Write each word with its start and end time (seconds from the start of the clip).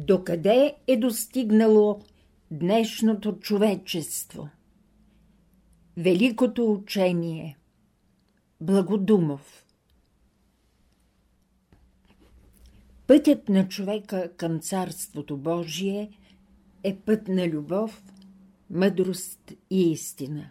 Докъде 0.00 0.76
е 0.86 0.96
достигнало 0.96 2.00
днешното 2.50 3.32
човечество? 3.32 4.48
Великото 5.96 6.72
учение 6.72 7.58
Благодумов 8.60 9.66
Пътят 13.06 13.48
на 13.48 13.68
човека 13.68 14.32
към 14.36 14.60
Царството 14.60 15.36
Божие 15.36 16.10
е 16.84 16.96
път 16.96 17.28
на 17.28 17.48
любов, 17.48 18.02
мъдрост 18.70 19.52
и 19.70 19.90
истина. 19.90 20.50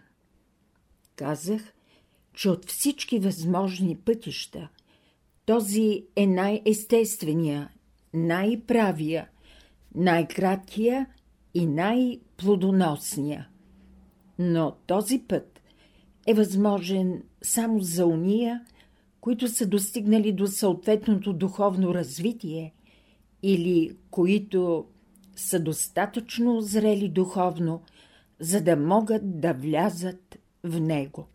Казах, 1.16 1.72
че 2.34 2.48
от 2.48 2.70
всички 2.70 3.18
възможни 3.18 3.96
пътища 3.96 4.68
този 5.46 6.04
е 6.16 6.26
най-естествения, 6.26 7.70
най-правия, 8.14 9.28
най-краткия 9.94 11.06
и 11.54 11.66
най-плодоносния. 11.66 13.48
Но 14.38 14.76
този 14.86 15.18
път 15.28 15.62
е 16.26 16.34
възможен 16.34 17.22
само 17.42 17.80
за 17.80 18.06
уния, 18.06 18.64
които 19.20 19.48
са 19.48 19.66
достигнали 19.66 20.32
до 20.32 20.46
съответното 20.46 21.32
духовно 21.32 21.94
развитие 21.94 22.74
или 23.42 23.96
които 24.10 24.86
са 25.36 25.60
достатъчно 25.60 26.60
зрели 26.60 27.08
духовно, 27.08 27.82
за 28.40 28.60
да 28.60 28.76
могат 28.76 29.40
да 29.40 29.52
влязат 29.52 30.38
в 30.64 30.80
него. 30.80 31.26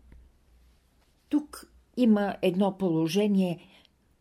Тук 1.28 1.70
има 1.96 2.36
едно 2.42 2.78
положение, 2.78 3.58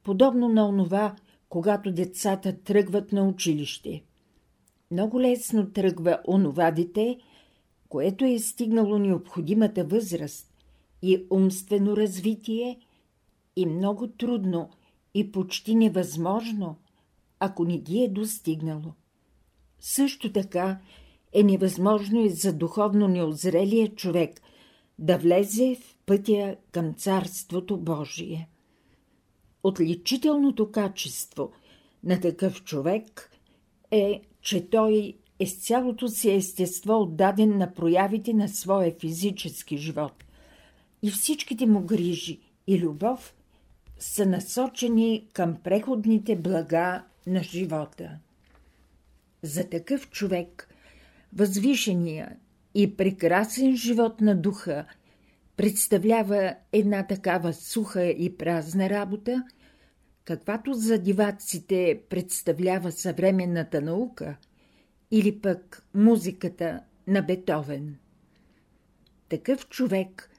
подобно 0.03 0.49
на 0.49 0.67
онова, 0.67 1.15
когато 1.49 1.91
децата 1.91 2.57
тръгват 2.63 3.11
на 3.11 3.27
училище. 3.27 4.03
Много 4.93 5.21
лесно 5.21 5.71
тръгва 5.71 6.19
онова 6.27 6.71
дете, 6.71 7.17
което 7.89 8.25
е 8.25 8.39
стигнало 8.39 8.97
необходимата 8.97 9.83
възраст 9.83 10.53
и 11.01 11.25
умствено 11.29 11.97
развитие, 11.97 12.79
и 13.55 13.65
много 13.65 14.07
трудно 14.07 14.69
и 15.13 15.31
почти 15.31 15.75
невъзможно, 15.75 16.75
ако 17.39 17.65
не 17.65 17.77
ги 17.77 18.03
е 18.03 18.07
достигнало. 18.07 18.93
Също 19.79 20.31
така 20.31 20.79
е 21.33 21.43
невъзможно 21.43 22.25
и 22.25 22.29
за 22.29 22.53
духовно 22.53 23.07
неозрелия 23.07 23.95
човек 23.95 24.41
да 24.99 25.17
влезе 25.17 25.75
в 25.81 25.97
пътя 26.05 26.55
към 26.71 26.93
Царството 26.93 27.77
Божие. 27.77 28.49
Отличителното 29.63 30.71
качество 30.71 31.51
на 32.03 32.21
такъв 32.21 32.63
човек 32.63 33.31
е, 33.91 34.21
че 34.43 34.69
той 34.69 35.13
е 35.39 35.45
с 35.45 35.65
цялото 35.65 36.07
си 36.07 36.31
естество 36.31 37.01
отдаден 37.01 37.57
на 37.57 37.73
проявите 37.73 38.33
на 38.33 38.49
своя 38.49 38.95
физически 38.99 39.77
живот. 39.77 40.23
И 41.01 41.11
всичките 41.11 41.65
му 41.65 41.81
грижи 41.81 42.39
и 42.67 42.79
любов 42.79 43.33
са 43.99 44.25
насочени 44.25 45.27
към 45.33 45.55
преходните 45.63 46.35
блага 46.35 47.03
на 47.27 47.43
живота. 47.43 48.09
За 49.41 49.69
такъв 49.69 50.09
човек 50.09 50.69
възвишения 51.33 52.35
и 52.75 52.95
прекрасен 52.95 53.77
живот 53.77 54.21
на 54.21 54.35
духа 54.35 54.85
представлява 55.57 56.55
една 56.71 57.07
такава 57.07 57.53
суха 57.53 58.05
и 58.05 58.37
празна 58.37 58.89
работа, 58.89 59.43
каквато 60.25 60.73
за 60.73 60.97
диваците 60.97 62.01
представлява 62.09 62.91
съвременната 62.91 63.81
наука 63.81 64.35
или 65.11 65.41
пък 65.41 65.85
музиката 65.93 66.79
на 67.07 67.21
Бетовен. 67.21 67.95
Такъв 69.29 69.69
човек 69.69 70.29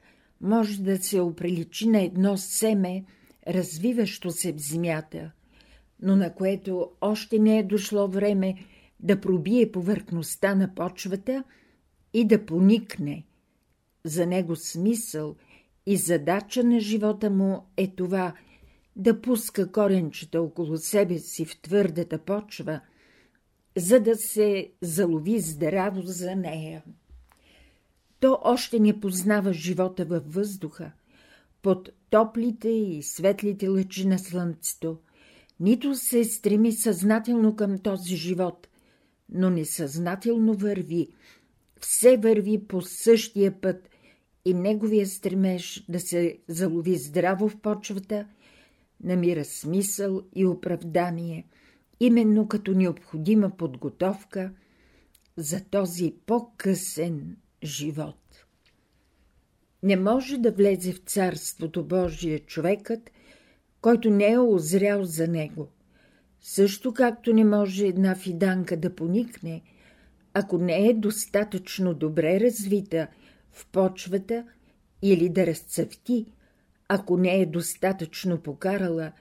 може 0.41 0.81
да 0.81 0.97
се 0.97 1.19
оприличи 1.19 1.89
на 1.89 2.01
едно 2.01 2.37
семе, 2.37 3.05
развиващо 3.47 4.31
се 4.31 4.53
в 4.53 4.57
земята, 4.57 5.31
но 6.01 6.15
на 6.15 6.33
което 6.33 6.91
още 7.01 7.39
не 7.39 7.59
е 7.59 7.63
дошло 7.63 8.07
време 8.07 8.55
да 8.99 9.21
пробие 9.21 9.71
повърхността 9.71 10.55
на 10.55 10.75
почвата 10.75 11.43
и 12.13 12.25
да 12.27 12.45
поникне. 12.45 13.23
За 14.03 14.25
него 14.25 14.55
смисъл 14.55 15.35
и 15.85 15.97
задача 15.97 16.63
на 16.63 16.79
живота 16.79 17.29
му 17.29 17.65
е 17.77 17.87
това 17.87 18.33
да 18.95 19.21
пуска 19.21 19.71
коренчета 19.71 20.41
около 20.41 20.77
себе 20.77 21.19
си 21.19 21.45
в 21.45 21.61
твърдата 21.61 22.17
почва, 22.17 22.81
за 23.77 23.99
да 23.99 24.15
се 24.15 24.71
залови 24.81 25.39
здраво 25.39 26.01
за 26.01 26.35
нея. 26.35 26.83
То 28.19 28.39
още 28.43 28.79
не 28.79 28.99
познава 28.99 29.53
живота 29.53 30.05
във 30.05 30.33
въздуха, 30.33 30.91
под 31.61 31.89
топлите 32.09 32.69
и 32.69 33.03
светлите 33.03 33.67
лъчи 33.67 34.07
на 34.07 34.19
слънцето, 34.19 34.97
нито 35.59 35.95
се 35.95 36.23
стреми 36.23 36.71
съзнателно 36.71 37.55
към 37.55 37.77
този 37.77 38.15
живот, 38.15 38.67
но 39.29 39.49
несъзнателно 39.49 40.53
върви, 40.53 41.07
все 41.79 42.17
върви 42.17 42.67
по 42.67 42.81
същия 42.81 43.61
път 43.61 43.89
и 44.45 44.53
неговия 44.53 45.07
стремеж 45.07 45.85
да 45.89 45.99
се 45.99 46.37
залови 46.47 46.95
здраво 46.95 47.49
в 47.49 47.57
почвата, 47.57 48.27
намира 49.03 49.45
смисъл 49.45 50.21
и 50.35 50.45
оправдание, 50.45 51.47
именно 51.99 52.47
като 52.47 52.71
необходима 52.71 53.49
подготовка 53.57 54.51
за 55.37 55.63
този 55.63 56.15
по-късен 56.25 57.37
живот. 57.63 58.45
Не 59.83 59.95
може 59.95 60.37
да 60.37 60.51
влезе 60.51 60.93
в 60.93 60.97
Царството 60.97 61.83
Божие 61.83 62.39
човекът, 62.39 63.11
който 63.81 64.09
не 64.09 64.31
е 64.31 64.39
озрял 64.39 65.03
за 65.03 65.27
него. 65.27 65.67
Също 66.41 66.93
както 66.93 67.33
не 67.33 67.45
може 67.45 67.87
една 67.87 68.15
фиданка 68.15 68.77
да 68.77 68.95
поникне, 68.95 69.61
ако 70.33 70.57
не 70.57 70.87
е 70.87 70.93
достатъчно 70.93 71.93
добре 71.93 72.39
развита 72.39 73.07
в 73.51 73.67
почвата 73.67 74.45
или 75.01 75.29
да 75.29 75.47
разцъфти, 75.47 76.25
ако 76.87 77.17
не 77.17 77.41
е 77.41 77.45
достатъчно 77.45 78.41
покарала 78.41 79.11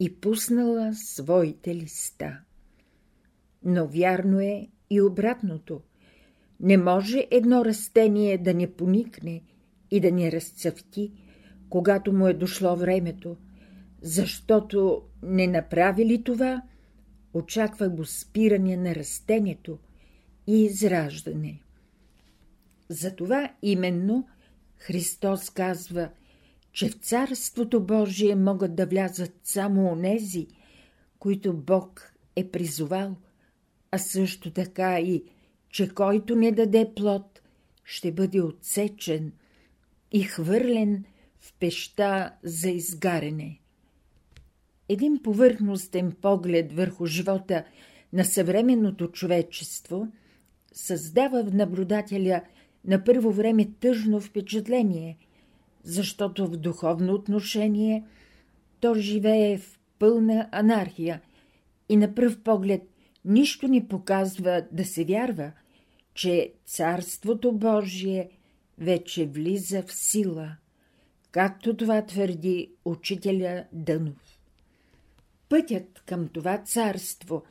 и 0.00 0.20
пуснала 0.20 0.94
своите 0.94 1.74
листа. 1.74 2.38
Но 3.64 3.86
вярно 3.86 4.40
е 4.40 4.68
и 4.90 5.00
обратното. 5.00 5.80
Не 6.60 6.76
може 6.76 7.26
едно 7.30 7.64
растение 7.64 8.38
да 8.38 8.54
не 8.54 8.72
поникне 8.72 9.42
и 9.90 10.00
да 10.00 10.12
не 10.12 10.32
разцъфти, 10.32 11.12
когато 11.68 12.12
му 12.12 12.26
е 12.26 12.34
дошло 12.34 12.76
времето, 12.76 13.36
защото 14.02 15.02
не 15.22 15.46
направи 15.46 16.06
ли 16.06 16.24
това, 16.24 16.62
очаква 17.34 17.88
го 17.88 18.04
спиране 18.04 18.76
на 18.76 18.94
растението 18.94 19.78
и 20.46 20.64
израждане. 20.64 21.60
Затова 22.88 23.52
именно 23.62 24.28
Христос 24.76 25.50
казва, 25.50 26.10
че 26.72 26.88
в 26.88 26.94
Царството 26.94 27.80
Божие 27.80 28.34
могат 28.34 28.74
да 28.74 28.86
влязат 28.86 29.32
само 29.44 29.92
онези, 29.92 30.46
които 31.18 31.52
Бог 31.52 32.12
е 32.36 32.48
призовал, 32.48 33.16
а 33.90 33.98
също 33.98 34.50
така 34.50 35.00
и, 35.00 35.24
че 35.68 35.88
който 35.88 36.36
не 36.36 36.52
даде 36.52 36.92
плод, 36.96 37.40
ще 37.84 38.12
бъде 38.12 38.40
отсечен 38.40 39.32
и 40.12 40.22
хвърлен 40.22 41.04
в 41.40 41.54
пеща 41.60 42.32
за 42.42 42.70
изгаряне. 42.70 43.58
Един 44.88 45.22
повърхностен 45.22 46.12
поглед 46.12 46.72
върху 46.72 47.06
живота 47.06 47.64
на 48.12 48.24
съвременното 48.24 49.08
човечество 49.08 50.08
създава 50.72 51.44
в 51.44 51.54
наблюдателя 51.54 52.42
на 52.84 53.04
първо 53.04 53.32
време 53.32 53.68
тъжно 53.80 54.20
впечатление, 54.20 55.18
защото 55.82 56.46
в 56.46 56.56
духовно 56.56 57.14
отношение 57.14 58.04
то 58.80 58.94
живее 58.94 59.58
в 59.58 59.78
пълна 59.98 60.48
анархия 60.52 61.20
и 61.88 61.96
на 61.96 62.14
пръв 62.14 62.42
поглед 62.42 62.82
нищо 63.24 63.68
ни 63.68 63.88
показва 63.88 64.66
да 64.72 64.84
се 64.84 65.04
вярва, 65.04 65.52
че 66.14 66.52
Царството 66.66 67.52
Божие 67.52 68.30
вече 68.78 69.26
влиза 69.26 69.82
в 69.82 69.92
сила, 69.92 70.56
както 71.30 71.76
това 71.76 72.06
твърди 72.06 72.70
учителя 72.84 73.64
Дънов. 73.72 74.38
Пътят 75.48 76.02
към 76.06 76.28
това 76.28 76.58
царство 76.58 77.42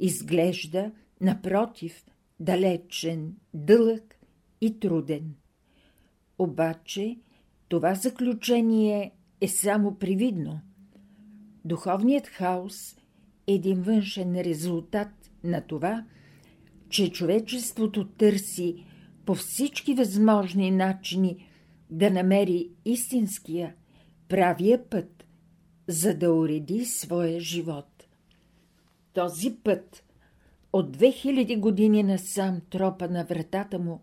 изглежда, 0.00 0.92
напротив, 1.20 2.04
далечен, 2.40 3.36
дълъг 3.54 4.16
и 4.60 4.80
труден. 4.80 5.34
Обаче 6.38 7.16
това 7.68 7.94
заключение 7.94 9.12
е 9.40 9.48
само 9.48 9.94
привидно. 9.94 10.60
Духовният 11.64 12.26
хаос 12.26 12.96
един 13.46 13.82
външен 13.82 14.40
резултат 14.40 15.08
на 15.44 15.60
това, 15.60 16.04
че 16.88 17.12
човечеството 17.12 18.08
търси 18.08 18.84
по 19.24 19.34
всички 19.34 19.94
възможни 19.94 20.70
начини 20.70 21.46
да 21.90 22.10
намери 22.10 22.70
истинския, 22.84 23.74
правия 24.28 24.90
път, 24.90 25.24
за 25.88 26.14
да 26.14 26.32
уреди 26.32 26.84
своя 26.84 27.40
живот. 27.40 28.08
Този 29.12 29.56
път 29.64 30.04
от 30.72 30.96
2000 30.96 31.60
години 31.60 32.02
насам 32.02 32.60
тропа 32.70 33.08
на 33.08 33.24
вратата 33.24 33.78
му, 33.78 34.00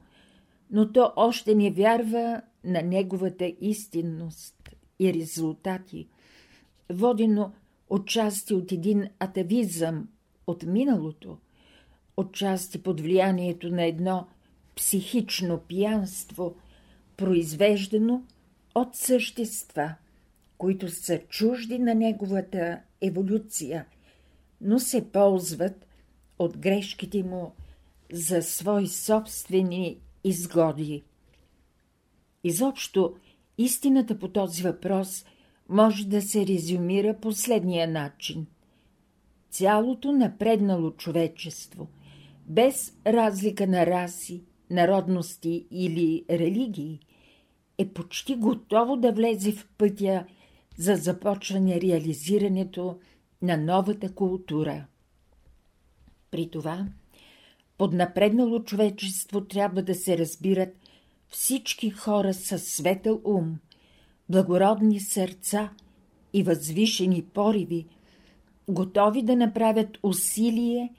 но 0.71 0.91
то 0.91 1.13
още 1.15 1.55
не 1.55 1.71
вярва 1.71 2.41
на 2.63 2.81
неговата 2.81 3.53
истинност 3.61 4.75
и 4.99 5.13
резултати, 5.13 6.07
водено 6.89 7.53
отчасти 7.89 8.53
от 8.53 8.71
един 8.71 9.09
атавизъм 9.19 10.09
от 10.47 10.63
миналото, 10.63 11.37
отчасти 12.17 12.83
под 12.83 13.01
влиянието 13.01 13.69
на 13.69 13.83
едно 13.85 14.27
психично 14.75 15.59
пиянство, 15.59 16.55
произвеждано 17.17 18.23
от 18.75 18.95
същества, 18.95 19.95
които 20.57 20.89
са 20.89 21.19
чужди 21.19 21.79
на 21.79 21.95
неговата 21.95 22.79
еволюция, 23.01 23.85
но 24.61 24.79
се 24.79 25.11
ползват 25.11 25.87
от 26.39 26.57
грешките 26.57 27.23
му 27.23 27.53
за 28.11 28.41
свои 28.41 28.87
собствени 28.87 29.97
изгоди. 30.23 31.03
Изобщо, 32.43 33.15
истината 33.57 34.19
по 34.19 34.27
този 34.27 34.63
въпрос 34.63 35.25
може 35.69 36.07
да 36.07 36.21
се 36.21 36.47
резюмира 36.47 37.19
последния 37.19 37.87
начин. 37.87 38.45
Цялото 39.49 40.11
напреднало 40.11 40.91
човечество, 40.91 41.87
без 42.45 42.97
разлика 43.07 43.67
на 43.67 43.85
раси, 43.85 44.43
народности 44.69 45.67
или 45.71 46.25
религии, 46.29 46.99
е 47.77 47.87
почти 47.87 48.35
готово 48.35 48.97
да 48.97 49.11
влезе 49.11 49.51
в 49.51 49.67
пътя 49.77 50.25
за 50.77 50.95
започване 50.95 51.81
реализирането 51.81 52.99
на 53.41 53.57
новата 53.57 54.13
култура. 54.13 54.85
При 56.31 56.49
това, 56.49 56.87
под 57.77 57.93
напреднало 57.93 58.63
човечество 58.63 59.45
трябва 59.45 59.81
да 59.81 59.95
се 59.95 60.17
разбират 60.17 60.75
всички 61.33 61.89
хора 61.89 62.33
със 62.33 62.67
светъл 62.67 63.21
ум, 63.23 63.59
благородни 64.29 64.99
сърца 64.99 65.69
и 66.33 66.43
възвишени 66.43 67.23
пориви, 67.23 67.85
готови 68.69 69.21
да 69.21 69.35
направят 69.35 69.97
усилие 70.03 70.93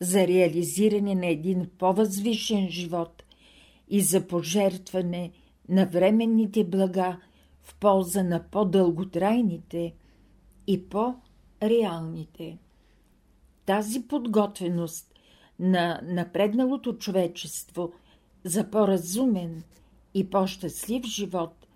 за 0.00 0.26
реализиране 0.26 1.14
на 1.14 1.26
един 1.26 1.70
по-възвишен 1.78 2.68
живот 2.68 3.22
и 3.88 4.00
за 4.00 4.26
пожертване 4.26 5.30
на 5.68 5.86
временните 5.86 6.64
блага 6.64 7.20
в 7.62 7.74
полза 7.74 8.22
на 8.22 8.42
по-дълготрайните 8.50 9.94
и 10.66 10.88
по-реалните. 10.88 12.58
Тази 13.66 14.08
подготвеност 14.08 15.14
на 15.58 16.00
напредналото 16.04 16.98
човечество 16.98 17.92
за 18.44 18.70
по-разумен 18.70 19.62
и 20.14 20.30
по-щастлив 20.30 21.04
живот 21.04 21.66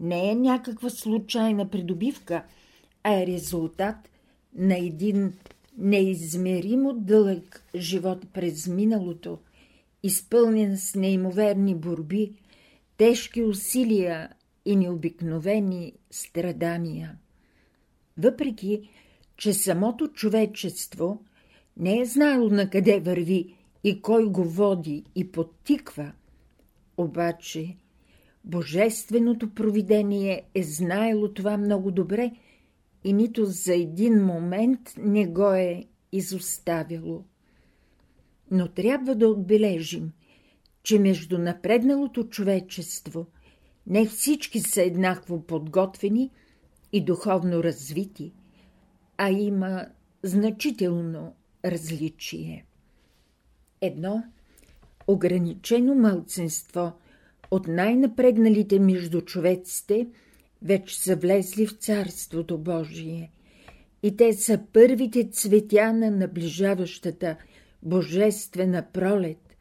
не 0.00 0.30
е 0.30 0.34
някаква 0.34 0.90
случайна 0.90 1.70
придобивка, 1.70 2.44
а 3.02 3.22
е 3.22 3.26
резултат 3.26 3.96
на 4.54 4.78
един 4.78 5.32
неизмеримо 5.78 6.92
дълъг 6.92 7.64
живот 7.76 8.26
през 8.32 8.66
миналото, 8.66 9.38
изпълнен 10.02 10.78
с 10.78 10.94
неимоверни 10.94 11.74
борби, 11.74 12.32
тежки 12.96 13.42
усилия 13.42 14.28
и 14.64 14.76
необикновени 14.76 15.92
страдания. 16.10 17.18
Въпреки, 18.18 18.88
че 19.36 19.52
самото 19.52 20.08
човечество 20.08 21.22
не 21.76 22.00
е 22.00 22.04
знаело 22.04 22.48
на 22.50 22.70
къде 22.70 23.00
върви 23.00 23.54
и 23.84 24.02
кой 24.02 24.26
го 24.26 24.44
води 24.44 25.04
и 25.14 25.32
подтиква, 25.32 26.12
обаче 26.98 27.76
Божественото 28.44 29.54
провидение 29.54 30.42
е 30.54 30.62
знаело 30.62 31.32
това 31.32 31.56
много 31.56 31.90
добре 31.90 32.32
и 33.04 33.12
нито 33.12 33.44
за 33.44 33.74
един 33.74 34.24
момент 34.24 34.80
не 34.98 35.26
го 35.26 35.52
е 35.52 35.84
изоставило. 36.12 37.24
Но 38.50 38.68
трябва 38.68 39.14
да 39.14 39.28
отбележим, 39.28 40.12
че 40.82 40.98
между 40.98 41.38
напредналото 41.38 42.28
човечество 42.28 43.26
не 43.86 44.06
всички 44.06 44.60
са 44.60 44.82
еднакво 44.82 45.42
подготвени 45.42 46.30
и 46.92 47.04
духовно 47.04 47.62
развити, 47.62 48.32
а 49.16 49.30
има 49.30 49.86
значително 50.22 51.34
различие. 51.64 52.66
Едно 53.80 54.24
ограничено 55.08 55.94
мълцинство 55.94 56.92
от 57.50 57.68
най-напредналите 57.68 58.78
между 58.78 59.20
човеците 59.20 60.08
вече 60.62 61.00
са 61.00 61.16
влезли 61.16 61.66
в 61.66 61.72
Царството 61.72 62.58
Божие 62.58 63.30
и 64.02 64.16
те 64.16 64.32
са 64.32 64.60
първите 64.72 65.28
цветя 65.30 65.92
на 65.92 66.10
наближаващата 66.10 67.36
божествена 67.82 68.86
пролет. 68.92 69.56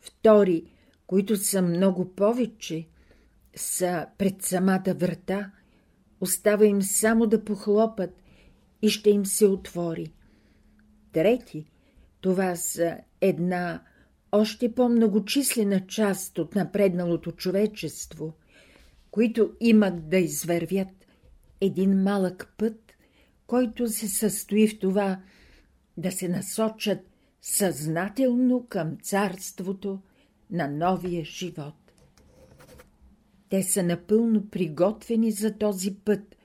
Втори, 0.00 0.64
които 1.06 1.36
са 1.36 1.62
много 1.62 2.14
повече, 2.14 2.86
са 3.56 4.06
пред 4.18 4.42
самата 4.42 4.94
врата, 4.96 5.50
остава 6.20 6.66
им 6.66 6.82
само 6.82 7.26
да 7.26 7.44
похлопат 7.44 8.10
и 8.82 8.90
ще 8.90 9.10
им 9.10 9.26
се 9.26 9.46
отвори. 9.46 10.12
Трети, 11.12 11.66
това 12.20 12.56
са 12.56 12.96
една 13.20 13.82
още 14.32 14.74
по-многочислена 14.74 15.86
част 15.86 16.38
от 16.38 16.54
напредналото 16.54 17.32
човечество, 17.32 18.34
които 19.10 19.52
имат 19.60 20.08
да 20.08 20.18
извървят 20.18 21.06
един 21.60 22.02
малък 22.02 22.54
път, 22.58 22.92
който 23.46 23.88
се 23.88 24.08
състои 24.08 24.68
в 24.68 24.78
това 24.78 25.20
да 25.96 26.12
се 26.12 26.28
насочат 26.28 26.98
съзнателно 27.42 28.66
към 28.68 28.96
царството 29.02 30.00
на 30.50 30.68
новия 30.68 31.24
живот. 31.24 31.74
Те 33.48 33.62
са 33.62 33.82
напълно 33.82 34.50
приготвени 34.50 35.32
за 35.32 35.58
този 35.58 35.94
път 35.94 36.36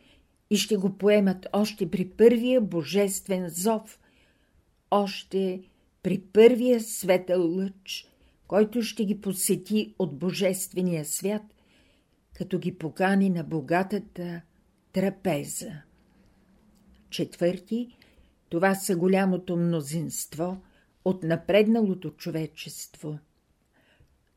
и 0.49 0.57
ще 0.57 0.77
го 0.77 0.97
поемат 0.97 1.47
още 1.53 1.89
при 1.89 2.09
първия 2.09 2.61
божествен 2.61 3.49
зов, 3.49 3.99
още 4.91 5.61
при 6.07 6.21
първия 6.33 6.81
светъл 6.81 7.55
лъч, 7.55 8.07
който 8.47 8.81
ще 8.81 9.05
ги 9.05 9.21
посети 9.21 9.95
от 9.99 10.19
Божествения 10.19 11.05
свят, 11.05 11.41
като 12.33 12.59
ги 12.59 12.77
покани 12.77 13.29
на 13.29 13.43
богатата 13.43 14.41
трапеза. 14.93 15.71
Четвърти, 17.09 17.97
това 18.49 18.75
са 18.75 18.95
голямото 18.95 19.57
мнозинство 19.57 20.61
от 21.05 21.23
напредналото 21.23 22.09
човечество. 22.11 23.19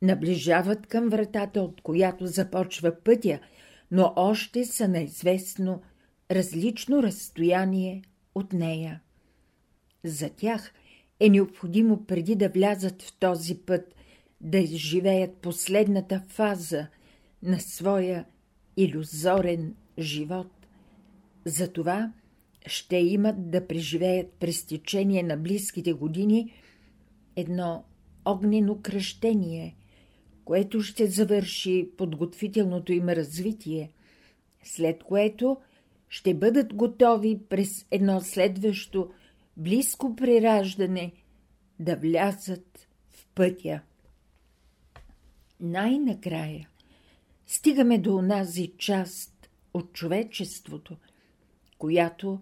Наближават 0.01 0.87
към 0.87 1.09
вратата, 1.09 1.61
от 1.61 1.81
която 1.81 2.27
започва 2.27 2.95
пътя, 3.03 3.39
но 3.91 4.13
още 4.15 4.65
са 4.65 4.87
на 4.87 4.99
известно 4.99 5.81
различно 6.31 7.03
разстояние 7.03 8.03
от 8.35 8.53
нея. 8.53 9.01
За 10.03 10.29
тях 10.29 10.73
е 11.23 11.29
необходимо 11.29 12.05
преди 12.05 12.35
да 12.35 12.49
влязат 12.49 13.01
в 13.01 13.13
този 13.19 13.57
път 13.57 13.95
да 14.41 14.57
изживеят 14.57 15.35
последната 15.35 16.23
фаза 16.27 16.87
на 17.43 17.59
своя 17.59 18.25
иллюзорен 18.77 19.75
живот. 19.99 20.47
Затова 21.45 22.13
ще 22.67 22.97
имат 22.97 23.51
да 23.51 23.67
преживеят 23.67 24.31
през 24.31 24.65
течение 24.65 25.23
на 25.23 25.37
близките 25.37 25.93
години 25.93 26.53
едно 27.35 27.83
огнено 28.25 28.81
кръщение, 28.81 29.75
което 30.45 30.81
ще 30.81 31.07
завърши 31.07 31.89
подготвителното 31.97 32.93
им 32.93 33.09
развитие, 33.09 33.91
след 34.63 35.03
което 35.03 35.57
ще 36.09 36.33
бъдат 36.33 36.73
готови 36.73 37.39
през 37.49 37.85
едно 37.91 38.21
следващо 38.21 39.09
близко 39.61 40.15
прираждане 40.15 41.11
да 41.79 41.95
влязат 41.95 42.87
в 43.09 43.27
пътя. 43.35 43.81
Най-накрая 45.59 46.69
стигаме 47.47 47.97
до 47.97 48.15
онази 48.15 48.71
част 48.77 49.49
от 49.73 49.93
човечеството, 49.93 50.97
която 51.77 52.39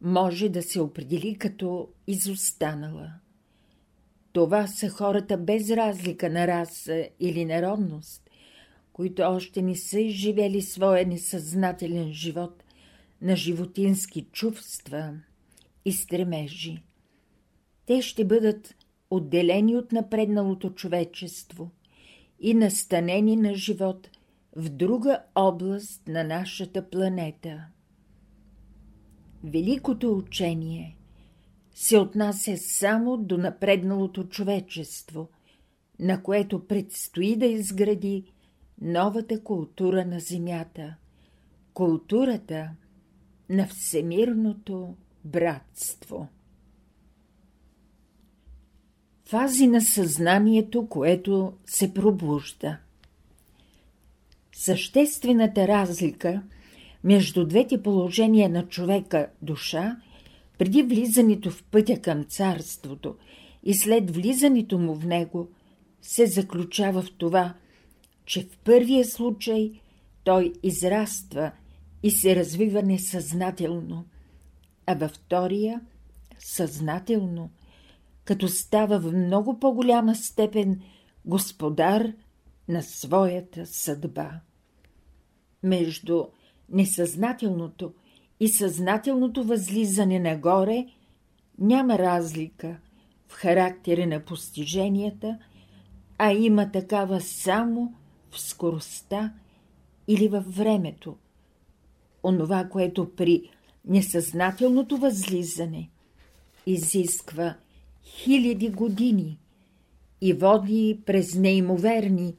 може 0.00 0.48
да 0.48 0.62
се 0.62 0.80
определи 0.80 1.38
като 1.38 1.88
изостанала. 2.06 3.12
Това 4.32 4.66
са 4.66 4.88
хората 4.88 5.36
без 5.36 5.70
разлика 5.70 6.30
на 6.30 6.46
раса 6.46 7.08
или 7.20 7.44
народност, 7.44 8.30
които 8.92 9.22
още 9.22 9.62
не 9.62 9.76
са 9.76 10.00
изживели 10.00 10.62
своя 10.62 11.06
несъзнателен 11.06 12.12
живот 12.12 12.64
на 13.22 13.36
животински 13.36 14.22
чувства 14.32 15.14
и 15.88 15.92
стремежи. 15.92 16.82
Те 17.86 18.02
ще 18.02 18.24
бъдат 18.24 18.74
отделени 19.10 19.76
от 19.76 19.92
напредналото 19.92 20.70
човечество 20.70 21.70
и 22.40 22.54
настанени 22.54 23.36
на 23.36 23.54
живот 23.54 24.10
в 24.56 24.68
друга 24.68 25.22
област 25.34 26.08
на 26.08 26.24
нашата 26.24 26.90
планета. 26.90 27.64
Великото 29.44 30.16
учение 30.16 30.96
се 31.74 31.98
отнася 31.98 32.56
само 32.56 33.16
до 33.16 33.38
напредналото 33.38 34.24
човечество, 34.24 35.28
на 35.98 36.22
което 36.22 36.66
предстои 36.66 37.36
да 37.36 37.46
изгради 37.46 38.32
новата 38.80 39.42
култура 39.42 40.04
на 40.04 40.20
Земята– 40.20 40.96
културата 41.74 42.70
на 43.50 43.66
всемирното 43.66 44.94
братство. 45.24 46.28
Фази 49.24 49.66
на 49.66 49.80
съзнанието, 49.80 50.86
което 50.86 51.52
се 51.66 51.94
пробужда. 51.94 52.78
Съществената 54.52 55.68
разлика 55.68 56.42
между 57.04 57.46
двете 57.46 57.82
положения 57.82 58.48
на 58.48 58.68
човека 58.68 59.30
душа, 59.42 59.96
преди 60.58 60.82
влизането 60.82 61.50
в 61.50 61.62
пътя 61.62 62.00
към 62.00 62.24
царството 62.24 63.14
и 63.62 63.74
след 63.74 64.10
влизането 64.10 64.78
му 64.78 64.94
в 64.94 65.06
него, 65.06 65.48
се 66.02 66.26
заключава 66.26 67.02
в 67.02 67.12
това, 67.18 67.54
че 68.24 68.42
в 68.42 68.58
първия 68.58 69.04
случай 69.04 69.72
той 70.24 70.52
израства 70.62 71.50
и 72.02 72.10
се 72.10 72.36
развива 72.36 72.82
несъзнателно, 72.82 74.04
а 74.88 74.94
във 74.94 75.10
втория– 75.10 75.80
съзнателно– 76.38 77.50
като 78.28 78.48
става 78.48 78.98
в 78.98 79.12
много 79.12 79.60
по-голяма 79.60 80.14
степен 80.14 80.80
господар 81.24 82.12
на 82.68 82.82
своята 82.82 83.66
съдба. 83.66 84.30
Между 85.62 86.24
несъзнателното 86.68 87.92
и 88.40 88.48
съзнателното 88.48 89.44
възлизане 89.44 90.18
нагоре 90.18 90.86
няма 91.58 91.98
разлика 91.98 92.76
в 93.28 93.32
характера 93.32 94.06
на 94.06 94.24
постиженията, 94.24 95.38
а 96.18 96.32
има 96.32 96.70
такава 96.72 97.20
само 97.20 97.94
в 98.30 98.40
скоростта 98.40 99.32
или 100.08 100.28
във 100.28 100.56
времето. 100.56 101.16
Онова, 102.22 102.68
което 102.68 103.14
при 103.16 103.50
несъзнателното 103.88 104.96
възлизане 104.96 105.90
изисква– 106.66 107.56
хиляди 108.08 108.70
години 108.70 109.38
и 110.20 110.32
води 110.32 111.00
през 111.06 111.34
неимоверни 111.34 112.34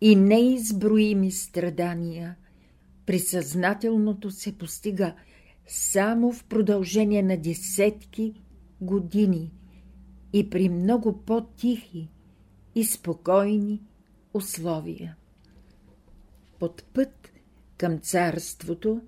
и 0.00 0.16
неизброими 0.16 1.30
страдания, 1.30 2.36
при 3.06 3.18
съзнателното 3.18 4.30
се 4.30 4.58
постига 4.58 5.14
само 5.66 6.32
в 6.32 6.44
продължение 6.44 7.22
на 7.22 7.36
десетки 7.36 8.34
години 8.80 9.52
и 10.32 10.50
при 10.50 10.68
много 10.68 11.22
по-тихи 11.22 12.08
и 12.74 12.84
спокойни 12.84 13.82
условия. 14.34 15.16
Под 16.58 16.84
път 16.92 17.32
към 17.76 17.98
царството 17.98 19.00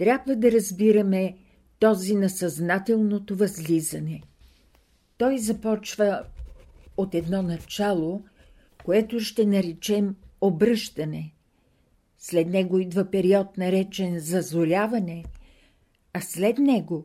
трябва 0.00 0.36
да 0.36 0.52
разбираме 0.52 1.36
този 1.78 2.14
на 2.14 2.30
съзнателното 2.30 3.36
възлизане– 3.36 4.22
той 5.20 5.38
започва 5.38 6.22
от 6.96 7.14
едно 7.14 7.42
начало, 7.42 8.22
което 8.84 9.20
ще 9.20 9.46
наречем 9.46 10.16
обръщане. 10.40 11.34
След 12.18 12.48
него 12.48 12.78
идва 12.78 13.10
период 13.10 13.58
наречен 13.58 14.18
зазоляване, 14.18 15.24
а 16.12 16.20
след 16.20 16.58
него 16.58 17.04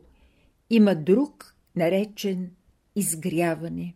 има 0.70 0.94
друг 0.94 1.54
наречен 1.76 2.50
изгряване. 2.94 3.94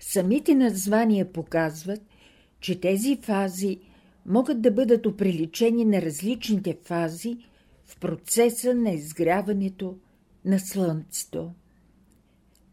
Самите 0.00 0.54
названия 0.54 1.32
показват, 1.32 2.00
че 2.60 2.80
тези 2.80 3.16
фази 3.22 3.80
могат 4.26 4.62
да 4.62 4.70
бъдат 4.70 5.06
оприличени 5.06 5.84
на 5.84 6.02
различните 6.02 6.76
фази 6.84 7.38
в 7.92 7.96
процеса 8.00 8.74
на 8.74 8.90
изгряването 8.90 9.96
на 10.44 10.60
Слънцето. 10.60 11.52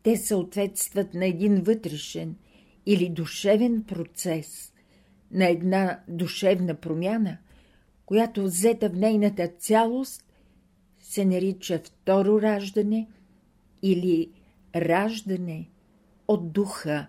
Те 0.04 0.18
съответстват 0.18 1.14
на 1.14 1.26
един 1.26 1.62
вътрешен 1.62 2.36
или 2.86 3.10
душевен 3.10 3.84
процес, 3.84 4.74
на 5.32 5.50
една 5.50 6.00
душевна 6.08 6.76
промяна, 6.76 7.38
която 8.06 8.44
взета 8.44 8.90
в 8.90 8.96
нейната 8.96 9.48
цялост 9.48 10.24
се 11.00 11.26
нарича 11.26 11.80
второ 11.80 12.42
раждане 12.42 13.08
или 13.82 14.32
раждане 14.76 15.70
от 16.28 16.52
духа. 16.52 17.08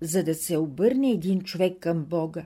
За 0.00 0.24
да 0.24 0.34
се 0.34 0.58
обърне 0.58 1.10
един 1.10 1.40
човек 1.40 1.78
към 1.80 2.04
Бога, 2.04 2.44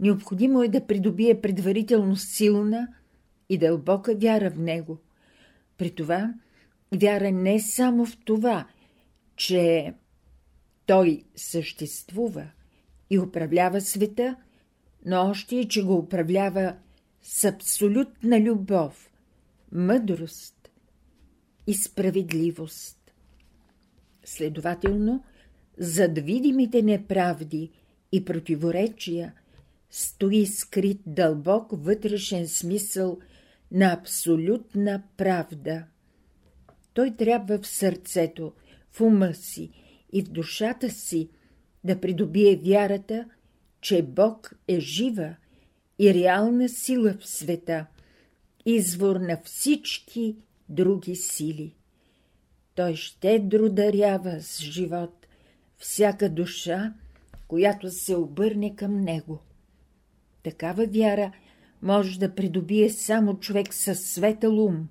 необходимо 0.00 0.62
е 0.62 0.68
да 0.68 0.86
придобие 0.86 1.40
предварително 1.40 2.16
силна 2.16 2.88
и 3.48 3.58
дълбока 3.58 4.14
вяра 4.14 4.50
в 4.50 4.58
Него. 4.58 4.98
При 5.78 5.90
това– 5.90 6.34
вяра 6.92 7.32
не 7.32 7.60
само 7.60 8.06
в 8.06 8.16
това, 8.24 8.66
че 9.36 9.94
той 10.86 11.24
съществува 11.36 12.50
и 13.10 13.18
управлява 13.18 13.80
света, 13.80 14.36
но 15.04 15.30
още 15.30 15.56
и, 15.56 15.68
че 15.68 15.84
го 15.84 15.94
управлява 15.94 16.76
с 17.22 17.44
абсолютна 17.44 18.40
любов, 18.40 19.10
мъдрост 19.72 20.70
и 21.66 21.74
справедливост. 21.74 23.12
Следователно, 24.24 25.24
зад 25.78 26.18
видимите 26.18 26.82
неправди 26.82 27.70
и 28.12 28.24
противоречия 28.24 29.32
стои 29.90 30.46
скрит 30.46 31.00
дълбок 31.06 31.66
вътрешен 31.72 32.48
смисъл 32.48 33.18
на 33.70 33.92
абсолютна 33.92 35.02
правда– 35.16 35.84
той 36.96 37.16
трябва 37.16 37.58
в 37.58 37.66
сърцето, 37.66 38.52
в 38.90 39.00
ума 39.00 39.34
си 39.34 39.70
и 40.12 40.22
в 40.22 40.28
душата 40.28 40.90
си 40.90 41.28
да 41.84 42.00
придобие 42.00 42.56
вярата, 42.56 43.28
че 43.80 44.02
Бог 44.02 44.54
е 44.68 44.80
жива 44.80 45.36
и 45.98 46.14
реална 46.14 46.68
сила 46.68 47.14
в 47.20 47.28
света, 47.28 47.86
извор 48.66 49.16
на 49.16 49.40
всички 49.44 50.36
други 50.68 51.16
сили. 51.16 51.74
Той 52.74 52.94
щедро 52.94 53.68
дарява 53.68 54.40
с 54.40 54.60
живот 54.60 55.26
всяка 55.78 56.30
душа, 56.30 56.94
която 57.48 57.90
се 57.90 58.16
обърне 58.16 58.76
към 58.76 59.00
него. 59.00 59.38
Такава 60.42 60.86
вяра 60.86 61.32
може 61.82 62.18
да 62.18 62.34
придобие 62.34 62.90
само 62.90 63.38
човек 63.38 63.74
със 63.74 64.06
светъл 64.06 64.64
ум, 64.64 64.88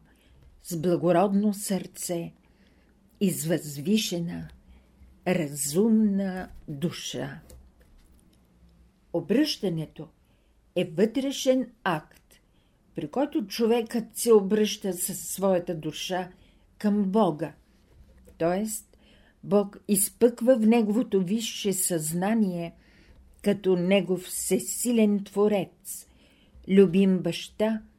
с 0.64 0.78
благородно 0.78 1.54
сърце 1.54 2.34
и 3.20 3.32
с 3.32 3.46
възвишена, 3.46 4.48
разумна 5.28 6.50
душа. 6.68 7.40
Обръщането 9.14 10.08
е 10.76 10.86
вътрешен 10.86 11.72
акт, 11.84 12.42
при 12.96 13.08
който 13.08 13.48
човекът 13.48 14.18
се 14.18 14.34
обръща 14.34 14.94
със 14.94 15.20
своята 15.20 15.76
душа 15.76 16.30
към 16.78 17.04
Бога, 17.04 17.54
т.е. 18.38 18.66
Бог 19.44 19.78
изпъква 19.88 20.56
в 20.60 20.68
неговото 20.68 21.24
висше 21.24 21.74
съзнание 21.74 22.76
като 23.42 23.76
негов 23.76 24.22
всесилен 24.22 25.24
творец, 25.24 26.05
любим 26.68 27.20
баща– 27.20 27.82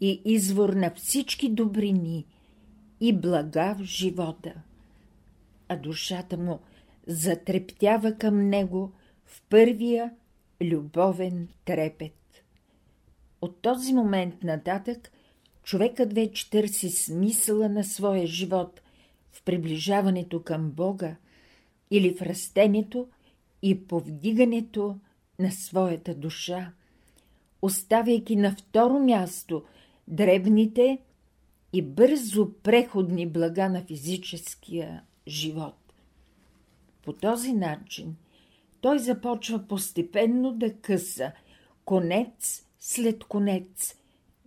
и 0.00 0.22
извор 0.24 0.68
на 0.68 0.90
всички 0.94 1.48
добрини 1.48 2.26
и 3.00 3.12
блага 3.12 3.76
в 3.78 3.82
живота. 3.82 4.54
А 5.68 5.76
душата 5.76 6.36
му 6.36 6.60
затрептява 7.06 8.14
към 8.14 8.48
него 8.48 8.92
в 9.26 9.42
първия 9.50 10.10
любовен 10.62 11.48
трепет. 11.64 12.44
От 13.40 13.62
този 13.62 13.92
момент 13.92 14.42
нататък 14.42 15.12
човекът 15.62 16.12
вече 16.12 16.50
търси 16.50 16.90
смисъла 16.90 17.68
на 17.68 17.84
своя 17.84 18.26
живот 18.26 18.80
в 19.32 19.42
приближаването 19.42 20.42
към 20.42 20.70
Бога 20.70 21.16
или 21.90 22.14
в 22.14 22.22
растението 22.22 23.08
и 23.62 23.86
повдигането 23.86 24.98
на 25.38 25.52
своята 25.52 26.14
душа, 26.14 26.72
оставяйки 27.64 28.36
на 28.36 28.52
второ 28.52 28.98
място 28.98 29.62
дребните 30.08 30.98
и 31.72 31.82
бързо 31.82 32.52
преходни 32.62 33.26
блага 33.26 33.68
на 33.68 33.82
физическия 33.82 35.02
живот. 35.28 35.92
По 37.04 37.12
този 37.12 37.52
начин 37.52 38.16
той 38.80 38.98
започва 38.98 39.58
постепенно 39.68 40.52
да 40.52 40.74
къса, 40.74 41.32
конец 41.84 42.64
след 42.86 43.24
конец, 43.24 43.94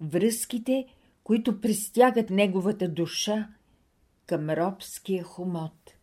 връзките, 0.02 0.86
които 1.24 1.62
пристягат 1.62 2.30
неговата 2.30 2.90
душа 2.90 3.48
към 4.26 4.50
робския 4.50 5.24
хомот. 5.24 5.94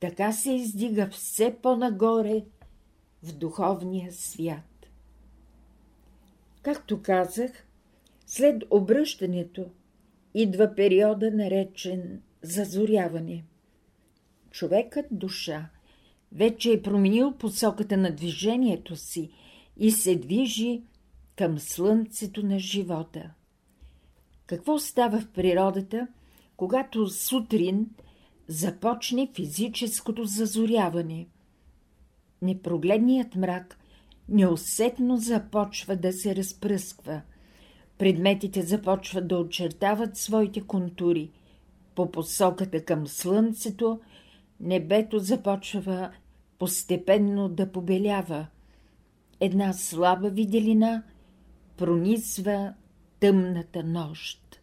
Така 0.00 0.32
се 0.32 0.52
издига 0.52 1.08
все 1.10 1.56
по-нагоре 1.62 2.44
в 3.22 3.32
духовния 3.32 4.12
свят. 4.12 4.75
Както 6.66 7.02
казах, 7.02 7.66
след 8.26 8.62
обръщането 8.70 9.66
идва 10.34 10.74
периода 10.74 11.30
наречен 11.30 12.22
зазоряване. 12.42 13.44
Човекът 14.50 15.06
душа 15.10 15.68
вече 16.32 16.72
е 16.72 16.82
променил 16.82 17.32
посоката 17.32 17.96
на 17.96 18.14
движението 18.14 18.96
си 18.96 19.30
и 19.76 19.90
се 19.90 20.16
движи 20.16 20.82
към 21.36 21.58
слънцето 21.58 22.46
на 22.46 22.58
живота. 22.58 23.30
Какво 24.46 24.78
става 24.78 25.20
в 25.20 25.28
природата, 25.28 26.08
когато 26.56 27.08
сутрин 27.08 27.90
започне 28.48 29.30
физическото 29.34 30.24
зазоряване? 30.24 31.26
Непрогледният 32.42 33.34
мрак 33.34 33.78
неусетно 34.28 35.16
започва 35.16 35.96
да 35.96 36.12
се 36.12 36.36
разпръсква. 36.36 37.22
Предметите 37.98 38.62
започват 38.62 39.28
да 39.28 39.38
очертават 39.38 40.16
своите 40.16 40.60
контури. 40.60 41.30
По 41.94 42.10
посоката 42.10 42.84
към 42.84 43.06
слънцето 43.06 44.00
небето 44.60 45.18
започва 45.18 46.10
постепенно 46.58 47.48
да 47.48 47.72
побелява. 47.72 48.46
Една 49.40 49.72
слаба 49.72 50.30
виделина 50.30 51.02
пронизва 51.76 52.74
тъмната 53.20 53.84
нощ. 53.84 54.60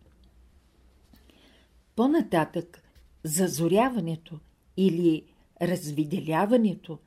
По-нататък 1.95 2.83
зазоряването 3.23 4.39
или 4.77 5.25
развиделяването 5.61 6.99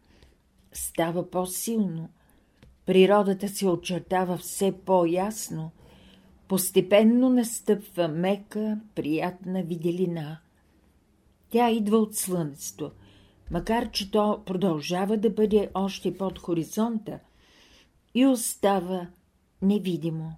става 0.73 1.31
по-силно. 1.31 2.09
Природата 2.87 3.49
се 3.49 3.69
очертава 3.69 4.37
все 4.37 4.73
по-ясно. 4.73 5.71
Постепенно 6.49 7.31
настъпва 7.31 8.09
мека, 8.09 8.81
приятна 8.95 9.63
виделина. 9.63 10.39
Тя 11.51 11.71
идва 11.71 11.97
от 11.97 12.17
слънцето, 12.17 12.91
макар 13.51 13.91
че 13.91 14.11
то 14.11 14.43
продължава 14.47 15.17
да 15.17 15.31
бъде 15.31 15.71
още 15.75 16.17
под 16.19 16.39
хоризонта 16.39 17.19
и 18.15 18.27
остава 18.27 19.07
невидимо. 19.63 20.33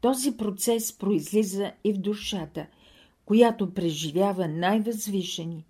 Този 0.00 0.36
процес 0.36 0.98
произлиза 0.98 1.72
и 1.84 1.92
в 1.92 1.98
душата, 1.98 2.66
която 3.24 3.74
преживява 3.74 4.48
най-възвишени 4.48 5.66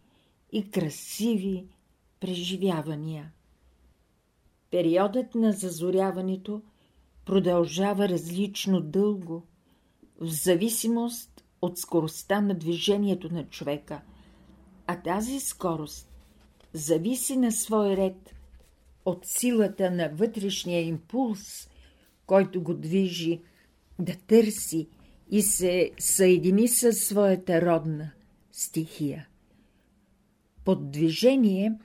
и 0.52 0.70
красиви 0.70 1.66
преживявания. 2.20 3.32
Периодът 4.74 5.34
на 5.34 5.52
зазоряването 5.52 6.62
продължава 7.24 8.08
различно 8.08 8.80
дълго, 8.80 9.42
в 10.20 10.26
зависимост 10.26 11.44
от 11.62 11.78
скоростта 11.78 12.40
на 12.40 12.54
движението 12.54 13.34
на 13.34 13.44
човека, 13.44 14.00
а 14.86 15.02
тази 15.02 15.40
скорост 15.40 16.08
зависи 16.72 17.36
на 17.36 17.52
свой 17.52 17.96
ред 17.96 18.34
от 19.04 19.20
силата 19.22 19.90
на 19.90 20.08
вътрешния 20.14 20.80
импулс, 20.80 21.68
който 22.26 22.62
го 22.62 22.74
движи 22.74 23.40
да 23.98 24.16
търси 24.26 24.88
и 25.30 25.42
се 25.42 25.90
съедини 25.98 26.68
със 26.68 26.98
своята 26.98 27.62
родна 27.62 28.10
стихия. 28.52 29.28
Под 30.64 30.90
движение 30.90 31.78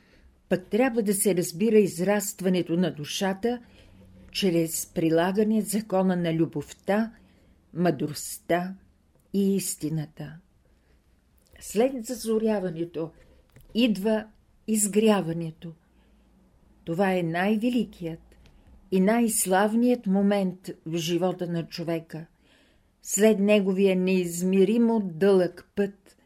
пък 0.49 0.67
трябва 0.67 1.01
да 1.03 1.13
се 1.13 1.35
разбира 1.35 1.77
израстването 1.77 2.77
на 2.77 2.93
душата 2.95 3.61
чрез 4.31 4.85
прилагане 4.85 5.61
закона 5.61 6.15
на 6.15 6.33
любовта, 6.33 7.11
мъдростта 7.73 8.75
и 9.33 9.55
истината. 9.55 10.33
След 11.59 12.05
зазоряването 12.05 13.11
идва 13.73 14.25
изгряването. 14.67 15.73
Това 16.83 17.13
е 17.13 17.23
най-великият 17.23 18.19
и 18.91 18.99
най-славният 18.99 20.05
момент 20.05 20.69
в 20.85 20.97
живота 20.97 21.47
на 21.47 21.67
човека, 21.67 22.25
след 23.03 23.39
неговия 23.39 23.95
неизмеримо 23.95 24.99
дълъг 24.99 25.69
път 25.75 26.17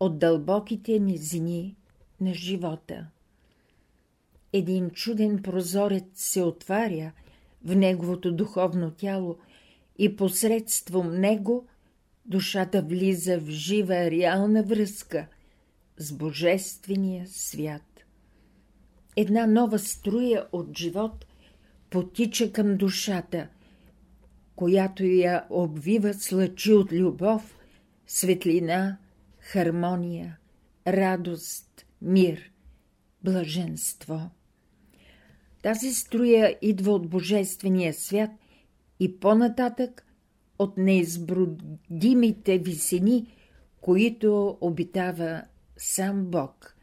от 0.00 0.18
дълбоките 0.18 0.98
низини 0.98 1.76
на 2.20 2.34
живота. 2.34 3.06
Един 4.52 4.90
чуден 4.90 5.42
прозорец 5.42 6.04
се 6.14 6.42
отваря 6.42 7.12
в 7.64 7.76
неговото 7.76 8.32
духовно 8.32 8.90
тяло 8.90 9.36
и 9.98 10.16
посредством 10.16 11.20
него 11.20 11.66
душата 12.26 12.82
влиза 12.82 13.40
в 13.40 13.50
жива 13.50 14.10
реална 14.10 14.62
връзка 14.62 15.26
с 15.98 16.12
Божествения 16.12 17.26
свят. 17.28 17.82
Една 19.16 19.46
нова 19.46 19.78
струя 19.78 20.46
от 20.52 20.78
живот 20.78 21.26
потича 21.90 22.52
към 22.52 22.76
душата, 22.76 23.48
която 24.56 25.04
я 25.04 25.46
обвива 25.50 26.14
с 26.14 26.32
лъчи 26.32 26.72
от 26.72 26.92
любов, 26.92 27.58
светлина, 28.06 28.98
хармония, 29.38 30.38
радост, 30.86 31.86
мир, 32.02 32.50
блаженство. 33.24 34.30
Тази 35.62 35.94
струя 35.94 36.56
идва 36.62 36.92
от 36.92 37.08
Божествения 37.08 37.94
свят 37.94 38.30
и 39.00 39.20
по-нататък 39.20 40.06
от 40.58 40.76
неизбродимите 40.76 42.58
висени, 42.58 43.26
които 43.80 44.58
обитава 44.60 45.42
сам 45.76 46.24
Бог. 46.24 46.76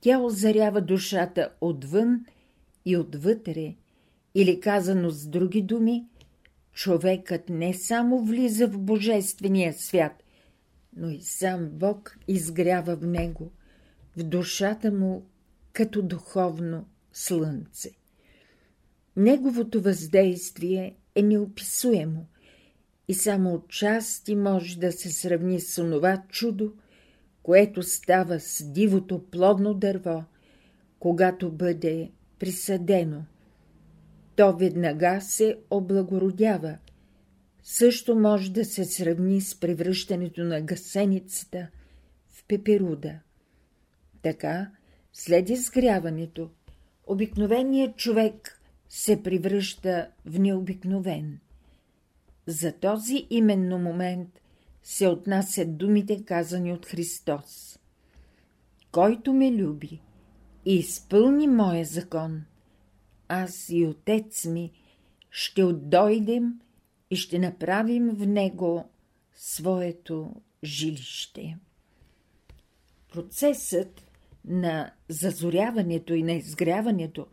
Тя 0.00 0.18
озарява 0.18 0.80
душата 0.80 1.50
отвън 1.60 2.24
и 2.84 2.96
отвътре– 2.96 3.74
или 4.34 4.60
казано 4.60 5.10
с 5.10 5.26
други 5.26 5.62
думи, 5.62 6.06
човекът 6.72 7.48
не 7.48 7.74
само 7.74 8.24
влиза 8.24 8.68
в 8.68 8.78
Божествения 8.78 9.74
свят, 9.74 10.22
но 10.96 11.10
и 11.10 11.20
сам 11.20 11.68
Бог 11.72 12.18
изгрява 12.28 12.96
в 12.96 13.06
него, 13.06 13.50
в 14.16 14.22
душата 14.22 14.92
му 14.92 15.26
като 15.72 16.02
духовно 16.02 16.88
слънце. 17.12 17.90
Неговото 19.16 19.80
въздействие 19.80 20.96
е 21.14 21.22
неописуемо 21.22 22.26
и 23.08 23.14
само 23.14 23.54
отчасти 23.54 24.36
може 24.36 24.78
да 24.78 24.92
се 24.92 25.10
сравни 25.10 25.60
с 25.60 25.82
онова 25.82 26.22
чудо, 26.28 26.72
което 27.42 27.82
става 27.82 28.40
с 28.40 28.64
дивото 28.72 29.24
плодно 29.30 29.74
дърво, 29.74 30.24
когато 30.98 31.52
бъде 31.52 32.10
присъдено– 32.38 33.24
то 34.40 34.56
веднага 34.56 35.20
се 35.20 35.58
облагородява. 35.70 36.78
Също 37.62 38.16
може 38.16 38.52
да 38.52 38.64
се 38.64 38.84
сравни 38.84 39.40
с 39.40 39.60
превръщането 39.60 40.44
на 40.44 40.60
гасеницата 40.60 41.68
в 42.30 42.44
пеперуда. 42.48 43.20
Така, 44.22 44.70
след 45.12 45.50
изгряването, 45.50 46.50
обикновеният 47.10 47.96
човек 47.96 48.60
се 48.88 49.22
превръща 49.22 50.10
в 50.24 50.38
необикновен. 50.38 51.38
За 52.46 52.72
този 52.72 53.26
именно 53.30 53.78
момент 53.78 54.40
се 54.82 55.08
отнасят 55.08 55.76
думите, 55.76 56.24
казани 56.24 56.72
от 56.72 56.86
Христос. 56.86 57.78
Който 58.92 59.32
ме 59.32 59.52
люби 59.52 60.02
и 60.64 60.74
изпълни 60.74 61.48
моя 61.48 61.84
закон, 61.84 62.44
аз 63.28 63.68
и 63.68 63.86
отец 63.86 64.44
ми 64.44 64.72
ще 65.30 65.64
отдойдем 65.64 66.60
и 67.10 67.16
ще 67.16 67.38
направим 67.38 68.10
в 68.10 68.26
него 68.26 68.90
своето 69.34 70.34
жилище. 70.64 71.58
Процесът 73.12 74.09
на 74.50 74.90
зазоряването 75.08 76.14
и 76.14 76.22
на 76.22 76.32
изгряването 76.32 77.26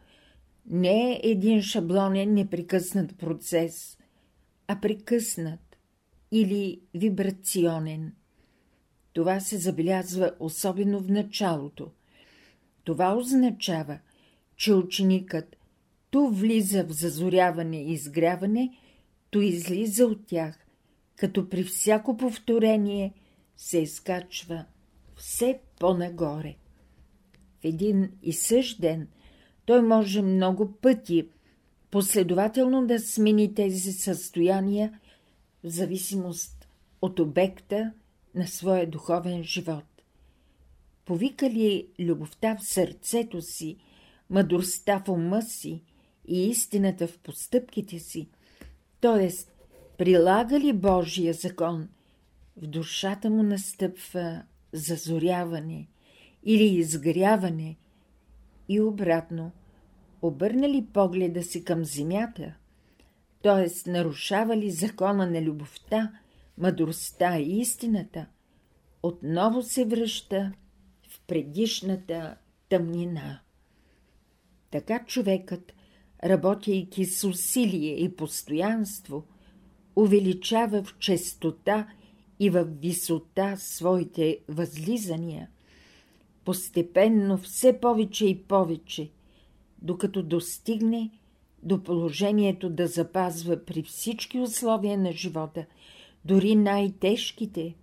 не 0.69 1.11
е 1.11 1.21
един 1.23 1.61
шаблонен 1.61 2.33
непрекъснат 2.33 3.17
процес, 3.17 3.97
а 4.67 4.79
прекъснат 4.81 5.77
или 6.31 6.81
вибрационен. 6.93 8.13
Това 9.13 9.39
се 9.39 9.57
забелязва 9.57 10.31
особено 10.39 10.99
в 10.99 11.09
началото. 11.09 11.91
Това 12.83 13.15
означава, 13.15 13.99
че 14.55 14.73
ученикът 14.73 15.57
ту 16.11 16.27
влиза 16.27 16.83
в 16.83 16.91
зазоряване 16.91 17.83
и 17.83 17.93
изгряване, 17.93 18.77
то 19.29 19.41
излиза 19.41 20.05
от 20.05 20.27
тях, 20.27 20.65
като 21.15 21.49
при 21.49 21.63
всяко 21.63 22.17
повторение 22.17 23.13
се 23.57 23.79
изкачва 23.79 24.65
все 25.15 25.59
по-нагоре. 25.79 26.55
В 27.61 27.65
един 27.65 28.11
и 28.23 28.33
същ 28.33 28.81
ден 28.81 29.07
той 29.65 29.81
може 29.81 30.21
много 30.21 30.71
пъти 30.71 31.27
последователно 31.91 32.87
да 32.87 32.99
смени 32.99 33.53
тези 33.53 33.93
състояния 33.93 34.99
в 35.63 35.69
зависимост 35.69 36.67
от 37.01 37.19
обекта 37.19 37.91
на 38.35 38.47
своя 38.47 38.89
духовен 38.89 39.43
живот. 39.43 39.83
Повика 41.05 41.49
ли 41.49 41.87
любовта 41.99 42.55
в 42.55 42.63
сърцето 42.63 43.41
си, 43.41 43.77
мъдростта 44.29 45.03
в 45.05 45.09
ума 45.09 45.41
си 45.41 45.81
и 46.25 46.47
истината 46.47 47.07
в 47.07 47.19
постъпките 47.19 47.99
си, 47.99 48.29
т.е. 49.01 49.29
прилага 49.97 50.59
ли 50.59 50.73
Божия 50.73 51.33
закон, 51.33 51.89
в 52.57 52.67
душата 52.67 53.29
му 53.29 53.43
настъпва 53.43 54.43
зазоряване 54.73 55.87
или 56.43 56.63
изгряване 56.63 57.77
и 58.69 58.81
обратно, 58.81 59.51
обърна 60.21 60.69
ли 60.69 60.85
погледа 60.93 61.43
си 61.43 61.63
към 61.63 61.85
земята, 61.85 62.53
т.е. 63.43 63.89
нарушава 63.89 64.57
ли 64.57 64.71
закона 64.71 65.29
на 65.29 65.41
любовта, 65.41 66.11
мъдростта 66.57 67.39
и 67.39 67.59
истината, 67.59 68.25
отново 69.03 69.63
се 69.63 69.85
връща 69.85 70.53
в 71.09 71.21
предишната 71.27 72.35
тъмнина. 72.69 73.39
Така 74.71 75.05
човекът, 75.05 75.73
работейки 76.23 77.05
с 77.05 77.27
усилие 77.27 78.03
и 78.03 78.15
постоянство, 78.15 79.23
увеличава 79.95 80.83
в 80.83 80.97
честота 80.97 81.87
и 82.39 82.49
в 82.49 82.63
висота 82.63 83.55
своите 83.57 84.39
възлизания, 84.47 85.49
постепенно 86.47 87.37
все 87.37 87.79
повече 87.79 88.25
и 88.25 88.43
повече, 88.43 89.11
докато 89.81 90.23
достигне 90.23 91.11
до 91.63 91.83
положението 91.83 92.69
да 92.69 92.87
запазва 92.87 93.65
при 93.65 93.83
всички 93.83 94.39
условия 94.39 94.97
на 94.97 95.11
живота, 95.11 95.65
дори 96.25 96.55
най-тежките, 96.55 97.75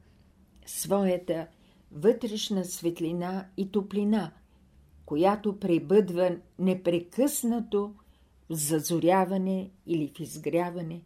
своята 0.66 1.46
вътрешна 1.92 2.64
светлина 2.64 3.46
и 3.56 3.70
топлина, 3.70 4.32
която 5.06 5.58
пребъдва 5.60 6.36
непрекъснато 6.58 7.94
в 8.50 8.54
зазоряване 8.54 9.70
или 9.86 10.12
в 10.16 10.20
изгряване, 10.20 11.02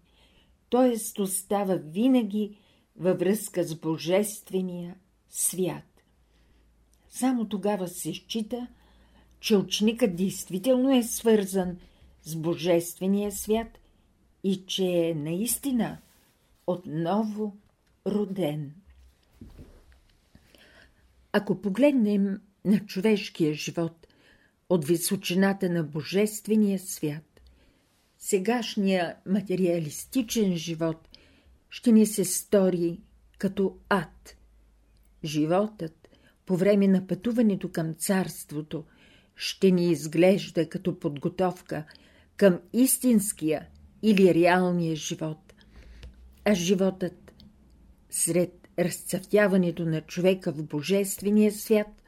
т.е. 0.70 1.22
остава 1.22 1.74
винаги 1.74 2.58
във 2.96 3.18
връзка 3.18 3.64
с 3.64 3.74
Божествения 3.74 4.96
свят. 5.30 5.87
Само 7.10 7.48
тогава 7.48 7.88
се 7.88 8.12
счита, 8.12 8.66
че 9.40 9.56
ученикът 9.56 10.16
действително 10.16 10.98
е 10.98 11.02
свързан 11.02 11.78
с 12.22 12.36
Божествения 12.36 13.32
свят 13.32 13.78
и 14.44 14.66
че 14.66 14.84
е 14.84 15.14
наистина 15.14 15.98
отново 16.66 17.56
роден. 18.06 18.74
Ако 21.32 21.60
погледнем 21.60 22.40
на 22.64 22.86
човешкия 22.86 23.54
живот 23.54 24.06
от 24.68 24.84
височината 24.84 25.70
на 25.70 25.84
Божествения 25.84 26.78
свят, 26.78 27.40
сегашния 28.18 29.16
материалистичен 29.26 30.56
живот 30.56 31.08
ще 31.70 31.92
ни 31.92 32.06
се 32.06 32.24
стори 32.24 33.00
като 33.38 33.76
ад. 33.88 34.36
Животът 35.24 35.97
по 36.48 36.56
време 36.56 36.88
на 36.88 37.06
пътуването 37.06 37.68
към 37.68 37.94
царството 37.94 38.84
ще 39.36 39.70
ни 39.70 39.90
изглежда 39.90 40.68
като 40.68 40.98
подготовка 40.98 41.84
към 42.36 42.60
истинския 42.72 43.66
или 44.02 44.34
реалния 44.34 44.96
живот. 44.96 45.54
А 46.44 46.54
животът 46.54 47.32
сред 48.10 48.68
разцъфтяването 48.78 49.84
на 49.84 50.00
човека 50.00 50.52
в 50.52 50.62
Божествения 50.62 51.52
свят 51.52 52.02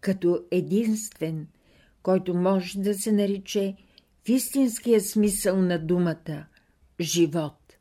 като 0.00 0.44
единствен, 0.50 1.46
който 2.02 2.34
може 2.34 2.78
да 2.78 2.94
се 2.94 3.12
нарече 3.12 3.76
в 4.24 4.28
истинския 4.28 5.00
смисъл 5.00 5.62
на 5.62 5.78
думата– 5.78 6.46
живот. 7.00 7.76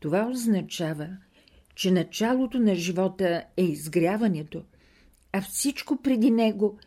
Това 0.00 0.28
означава, 0.30 1.08
че 1.74 1.90
началото 1.90 2.58
на 2.58 2.74
живота 2.74 3.44
е 3.56 3.64
изгряването, 3.64 4.64
а 5.32 5.42
всичко 5.42 6.02
преди 6.02 6.30
него 6.30 6.78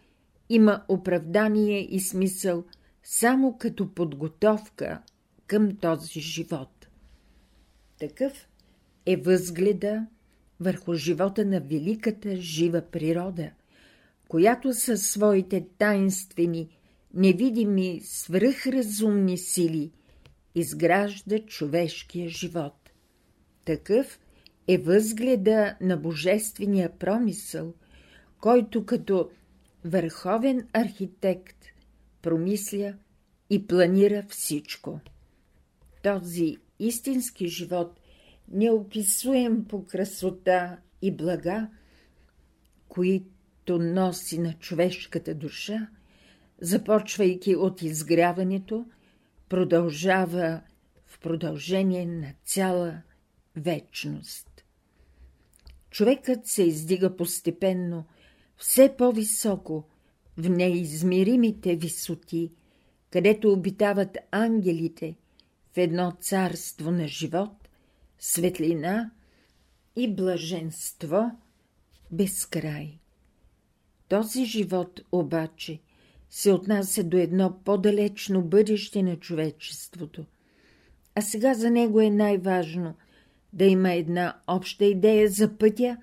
има 0.49 0.83
оправдание 0.87 1.95
и 1.95 1.99
смисъл 1.99 2.63
само 3.03 3.57
като 3.57 3.93
подготовка 3.93 5.01
към 5.47 5.75
този 5.75 6.19
живот. 6.19 6.87
Такъв 7.99 8.47
е 9.05 9.17
възгледа 9.17 10.07
върху 10.59 10.93
живота 10.93 11.45
на 11.45 11.59
великата 11.59 12.35
жива 12.35 12.81
природа, 12.81 13.51
която 14.27 14.73
със 14.73 15.09
своите 15.09 15.67
таинствени, 15.77 16.69
невидими, 17.13 18.01
свръхразумни 18.03 19.37
сили 19.37 19.91
изгражда 20.55 21.39
човешкия 21.39 22.29
живот. 22.29 22.91
Такъв 23.65 24.19
е 24.67 24.77
възгледа 24.77 25.75
на 25.81 25.97
божествения 25.97 26.91
промисъл, 26.99 27.73
който 28.41 28.85
като 28.85 29.29
върховен 29.85 30.67
архитект 30.73 31.65
промисля 32.21 32.93
и 33.49 33.67
планира 33.67 34.23
всичко. 34.29 34.99
Този 36.03 36.57
истински 36.79 37.47
живот, 37.47 37.99
неописуем 38.47 39.65
по 39.65 39.85
красота 39.85 40.77
и 41.01 41.11
блага, 41.11 41.69
които 42.87 43.79
носи 43.79 44.39
на 44.39 44.53
човешката 44.53 45.35
душа, 45.35 45.87
започвайки 46.61 47.55
от 47.55 47.81
изгряването, 47.81 48.85
продължава 49.49 50.61
в 51.05 51.19
продължение 51.19 52.05
на 52.05 52.33
цяла 52.45 53.01
вечност. 53.55 54.63
Човекът 55.89 56.47
се 56.47 56.63
издига 56.63 57.15
постепенно 57.15 58.05
все 58.61 58.95
по-високо 58.97 59.83
в 60.37 60.49
неизмеримите 60.49 61.75
висоти, 61.75 62.51
където 63.11 63.53
обитават 63.53 64.17
ангелите 64.31 65.15
в 65.73 65.77
едно 65.77 66.13
царство 66.21 66.91
на 66.91 67.07
живот, 67.07 67.69
светлина 68.19 69.11
и 69.95 70.15
блаженство 70.15 71.31
без 72.11 72.45
край. 72.45 72.99
Този 74.07 74.45
живот 74.45 75.01
обаче 75.11 75.79
се 76.29 76.51
отнася 76.51 77.03
до 77.03 77.17
едно 77.17 77.59
по-далечно 77.65 78.41
бъдеще 78.41 79.03
на 79.03 79.15
човечеството. 79.15 80.25
А 81.15 81.21
сега 81.21 81.53
за 81.53 81.71
него 81.71 82.01
е 82.01 82.09
най-важно 82.09 82.95
да 83.53 83.65
има 83.65 83.93
една 83.93 84.39
обща 84.47 84.85
идея 84.85 85.29
за 85.29 85.57
пътя, 85.57 85.97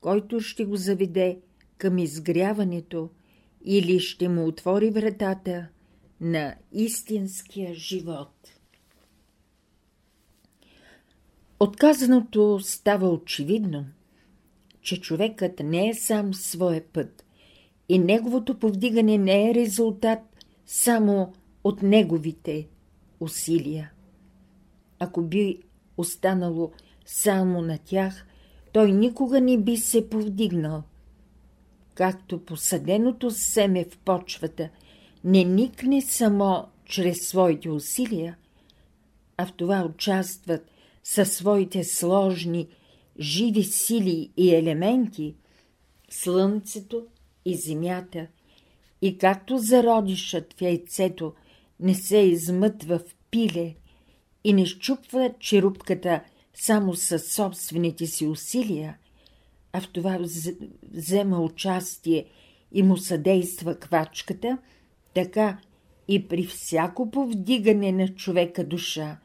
който 0.00 0.40
ще 0.40 0.64
го 0.64 0.76
заведе 0.76 1.38
към 1.78 1.98
изгряването 1.98 3.10
или 3.64 4.00
ще 4.00 4.28
му 4.28 4.46
отвори 4.46 4.90
вратата 4.90 5.68
на 6.20 6.54
истинския 6.72 7.74
живот. 7.74 8.32
Отказаното 11.60 12.60
става 12.62 13.08
очевидно, 13.08 13.86
че 14.80 15.00
човекът 15.00 15.60
не 15.60 15.88
е 15.88 15.94
сам 15.94 16.34
своя 16.34 16.84
път 16.92 17.24
и 17.88 17.98
неговото 17.98 18.58
повдигане 18.58 19.18
не 19.18 19.50
е 19.50 19.54
резултат 19.54 20.18
само 20.66 21.32
от 21.64 21.82
неговите 21.82 22.68
усилия. 23.20 23.92
Ако 24.98 25.22
би 25.22 25.62
останало 25.96 26.72
само 27.06 27.62
на 27.62 27.78
тях, 27.78 28.26
той 28.72 28.92
никога 28.92 29.40
не 29.40 29.58
би 29.58 29.76
се 29.76 30.10
повдигнал. 30.10 30.82
Както 31.96 32.44
посаденото 32.44 33.30
семе 33.30 33.84
в 33.84 33.98
почвата 33.98 34.68
не 35.24 35.44
никне 35.44 36.02
само 36.02 36.68
чрез 36.84 37.28
своите 37.28 37.70
усилия, 37.70 38.36
а 39.36 39.46
в 39.46 39.52
това 39.52 39.82
участват 39.82 40.70
със 41.04 41.32
своите 41.32 41.84
сложни, 41.84 42.68
живи 43.20 43.64
сили 43.64 44.30
и 44.36 44.54
елементи, 44.54 45.34
слънцето 46.10 47.06
и 47.44 47.54
земята, 47.54 48.26
и 49.02 49.18
както 49.18 49.58
зародишът 49.58 50.54
в 50.58 50.62
яйцето 50.62 51.32
не 51.80 51.94
се 51.94 52.18
измътва 52.18 52.98
в 52.98 53.14
пиле 53.30 53.74
и 54.44 54.52
не 54.52 54.66
щупва 54.66 55.34
черупката 55.40 56.20
само 56.54 56.94
със 56.94 57.32
собствените 57.32 58.06
си 58.06 58.26
усилия, 58.26 58.98
а 59.72 59.80
в 59.80 59.92
това 59.92 60.18
взема 60.92 61.40
участие 61.40 62.24
и 62.72 62.82
му 62.82 62.96
съдейства 62.96 63.74
квачката, 63.74 64.58
така 65.14 65.58
и 66.08 66.28
при 66.28 66.46
всяко 66.46 67.10
повдигане 67.10 67.92
на 67.92 68.08
човека 68.14 68.64
душа 68.64 69.18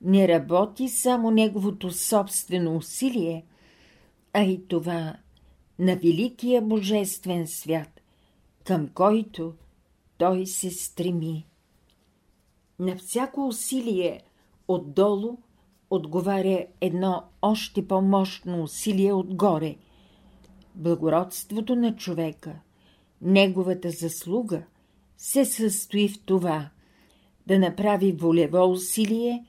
не 0.00 0.28
работи 0.28 0.88
само 0.88 1.30
неговото 1.30 1.92
собствено 1.92 2.76
усилие, 2.76 3.44
а 4.32 4.42
и 4.42 4.66
това 4.68 5.16
на 5.78 5.96
великия 5.96 6.62
божествен 6.62 7.46
свят, 7.46 8.00
към 8.64 8.88
който 8.88 9.54
той 10.18 10.46
се 10.46 10.70
стреми. 10.70 11.46
На 12.78 12.96
всяко 12.96 13.46
усилие 13.46 14.20
отдолу 14.68 15.36
отговаря 15.90 16.66
едно 16.80 17.22
още 17.42 17.88
по-мощно 17.88 18.62
усилие 18.62 19.12
отгоре. 19.12 19.76
Благородството 20.74 21.76
на 21.76 21.96
човека, 21.96 22.56
неговата 23.22 23.90
заслуга 23.90 24.62
се 25.16 25.44
състои 25.44 26.08
в 26.08 26.24
това 26.24 26.70
да 27.46 27.58
направи 27.58 28.12
волево 28.12 28.70
усилие, 28.70 29.44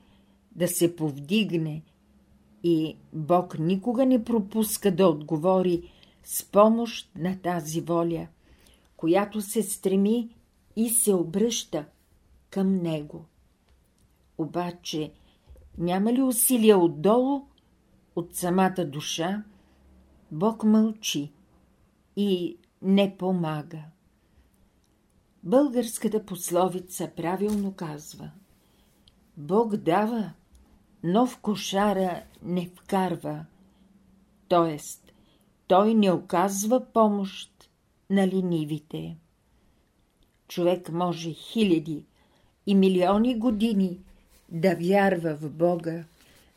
да 0.52 0.68
се 0.68 0.96
повдигне 0.96 1.82
и 2.62 2.96
Бог 3.12 3.58
никога 3.58 4.06
не 4.06 4.24
пропуска 4.24 4.94
да 4.94 5.08
отговори 5.08 5.92
с 6.24 6.44
помощ 6.44 7.10
на 7.16 7.38
тази 7.38 7.80
воля, 7.80 8.26
която 8.96 9.40
се 9.40 9.62
стреми 9.62 10.28
и 10.76 10.88
се 10.88 11.14
обръща 11.14 11.84
към 12.50 12.76
Него. 12.76 13.24
Обаче, 14.38 15.12
няма 15.78 16.12
ли 16.12 16.22
усилия 16.22 16.78
отдолу, 16.78 17.42
от 18.16 18.34
самата 18.34 18.84
душа, 18.86 19.44
Бог 20.30 20.64
мълчи 20.64 21.32
и 22.16 22.58
не 22.82 23.16
помага. 23.16 23.82
Българската 25.42 26.26
пословица 26.26 27.10
правилно 27.16 27.72
казва 27.72 28.30
Бог 29.36 29.76
дава, 29.76 30.32
но 31.04 31.26
в 31.26 31.38
кошара 31.38 32.22
не 32.42 32.66
вкарва, 32.66 33.44
т.е. 34.48 34.78
той 35.66 35.94
не 35.94 36.12
оказва 36.12 36.86
помощ 36.92 37.70
на 38.10 38.28
ленивите. 38.28 39.16
Човек 40.48 40.92
може 40.92 41.32
хиляди 41.32 42.04
и 42.66 42.74
милиони 42.74 43.38
години 43.38 44.00
да 44.48 44.74
вярва 44.74 45.34
в 45.34 45.50
Бога, 45.50 46.04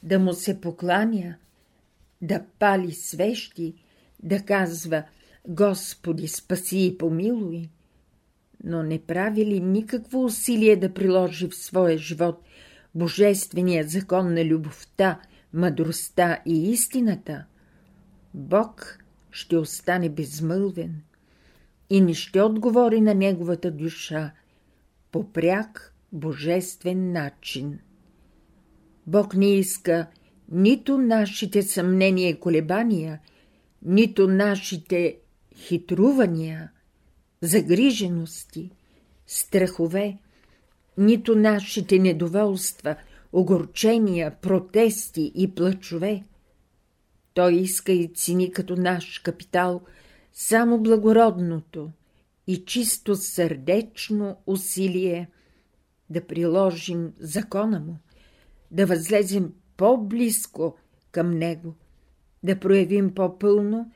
да 0.04 0.20
му 0.20 0.34
се 0.34 0.62
покланя, 0.62 1.36
да 2.22 2.44
пали 2.60 2.92
свещи, 2.92 3.74
да 4.24 4.42
казва 4.42 5.04
Господи, 5.48 6.28
спаси 6.28 6.86
и 6.86 6.98
помилуй, 6.98 7.70
но 8.64 8.84
не 8.84 9.00
прави 9.00 9.46
ли 9.46 9.60
никакво 9.60 10.24
усилие 10.24 10.76
да 10.76 10.94
приложи 10.94 11.48
в 11.48 11.56
своя 11.56 11.98
живот 11.98 12.44
божественият 12.96 13.90
закон 13.90 14.34
на 14.34 14.46
любовта, 14.46 15.20
мъдростта 15.54 16.40
и 16.46 16.72
истината, 16.72 17.46
Бог 18.34 18.98
ще 19.32 19.58
остане 19.58 20.10
безмълвен 20.10 21.02
и 21.90 22.02
не 22.02 22.14
ще 22.14 22.42
отговори 22.42 23.02
на 23.02 23.16
неговата 23.16 23.72
душа. 23.72 24.32
По 25.12 25.32
пряк 25.32 25.91
божествен 26.12 27.12
начин. 27.12 27.80
Бог 29.08 29.36
не 29.36 29.56
иска 29.56 30.08
нито 30.52 30.98
нашите 30.98 31.64
съмнения 31.64 32.30
и 32.30 32.40
колебания, 32.40 33.20
нито 33.82 34.28
нашите 34.28 35.18
хитрувания, 35.56 36.72
загрижености, 37.42 38.72
страхове, 39.28 40.18
нито 40.98 41.36
нашите 41.36 42.00
недоволства, 42.00 42.96
огорчения, 43.34 44.36
протести 44.42 45.32
и 45.36 45.56
плачове. 45.56 46.24
Той 47.34 47.54
иска 47.56 47.92
и 47.92 48.08
цени 48.08 48.52
като 48.52 48.76
наш 48.76 49.20
капитал 49.20 49.82
само 50.34 50.80
благородното 50.80 51.92
и 52.48 52.66
чисто 52.66 53.16
сърдечно 53.16 54.38
усилие 54.48 55.30
да 56.12 56.28
приложим 56.28 57.14
закона 57.20 57.80
му, 57.80 57.98
да 58.72 58.86
възлезем 58.86 59.54
по-близко 59.78 60.78
към 61.12 61.32
него, 61.32 61.76
да 62.44 62.60
проявим 62.60 63.14
по-пълно 63.16 63.92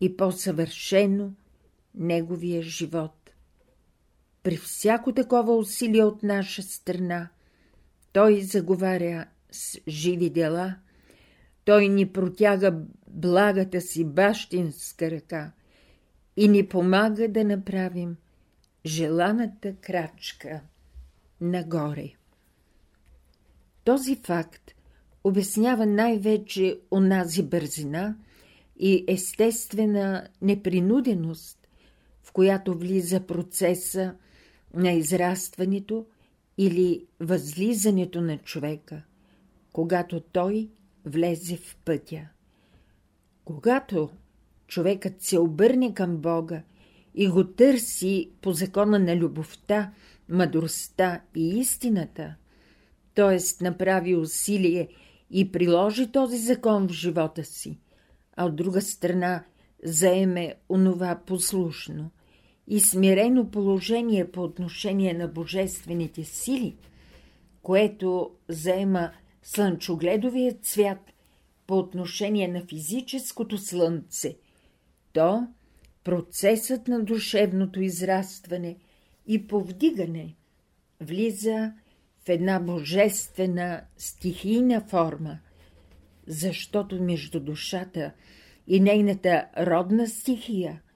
и 0.00 0.16
по-съвършено 0.16 1.32
неговия 1.94 2.62
живот. 2.62 3.30
При 4.42 4.56
всяко 4.56 5.12
такова 5.12 5.56
усилие 5.56 6.04
от 6.04 6.22
наша 6.22 6.62
страна, 6.62 7.28
той 8.12 8.40
заговаря 8.40 9.26
с 9.50 9.78
живи 9.88 10.30
дела, 10.30 10.74
той 11.64 11.88
ни 11.88 12.12
протяга 12.12 12.80
благата 13.08 13.80
си 13.80 14.04
бащинска 14.04 15.10
ръка 15.10 15.52
и 16.36 16.48
ни 16.48 16.66
помага 16.66 17.28
да 17.28 17.44
направим 17.44 18.16
желаната 18.86 19.74
крачка 19.74 20.60
нагоре. 21.40 22.12
Този 23.84 24.16
факт 24.16 24.74
обяснява 25.24 25.86
най-вече 25.86 26.80
онази 26.90 27.42
бързина 27.42 28.16
и 28.76 29.04
естествена 29.08 30.28
непринуденост, 30.42 31.68
в 32.22 32.32
която 32.32 32.78
влиза 32.78 33.20
процеса 33.20 34.14
на 34.74 34.92
израстването 34.92 36.06
или 36.58 37.06
възлизането 37.20 38.20
на 38.20 38.38
човека, 38.38 39.02
когато 39.72 40.20
той 40.20 40.68
влезе 41.04 41.56
в 41.56 41.76
пътя. 41.84 42.28
Когато 43.44 44.10
човекът 44.66 45.22
се 45.22 45.38
обърне 45.38 45.94
към 45.94 46.16
Бога 46.16 46.62
и 47.14 47.28
го 47.28 47.46
търси 47.46 48.30
по 48.42 48.52
закона 48.52 48.98
на 48.98 49.16
любовта, 49.16 49.92
мъдростта 50.28 51.20
и 51.36 51.58
истината, 51.58 52.34
т.е. 53.14 53.64
направи 53.64 54.16
усилие 54.16 54.88
и 55.30 55.52
приложи 55.52 56.12
този 56.12 56.38
закон 56.38 56.88
в 56.88 56.92
живота 56.92 57.44
си, 57.44 57.78
а 58.36 58.46
от 58.46 58.56
друга 58.56 58.82
страна 58.82 59.44
заеме 59.84 60.54
онова 60.68 61.20
послушно, 61.26 62.10
и 62.66 62.80
смирено 62.80 63.50
положение 63.50 64.30
по 64.30 64.42
отношение 64.42 65.14
на 65.14 65.28
божествените 65.28 66.24
сили, 66.24 66.76
което 67.62 68.30
заема 68.48 69.10
слънчогледовият 69.42 70.64
цвят 70.64 70.98
по 71.66 71.78
отношение 71.78 72.48
на 72.48 72.60
физическото 72.60 73.58
слънце, 73.58 74.36
то 75.12 75.46
процесът 76.04 76.88
на 76.88 77.04
душевното 77.04 77.80
израстване 77.80 78.76
и 79.28 79.46
повдигане 79.46 80.34
влиза 81.00 81.72
в 82.24 82.28
една 82.28 82.60
божествена 82.60 83.84
стихийна 83.96 84.80
форма, 84.80 85.38
защото 86.26 87.02
между 87.02 87.40
душата 87.40 88.12
и 88.66 88.80
нейната 88.80 89.46
родна 89.58 90.06
стихия– 90.06 90.82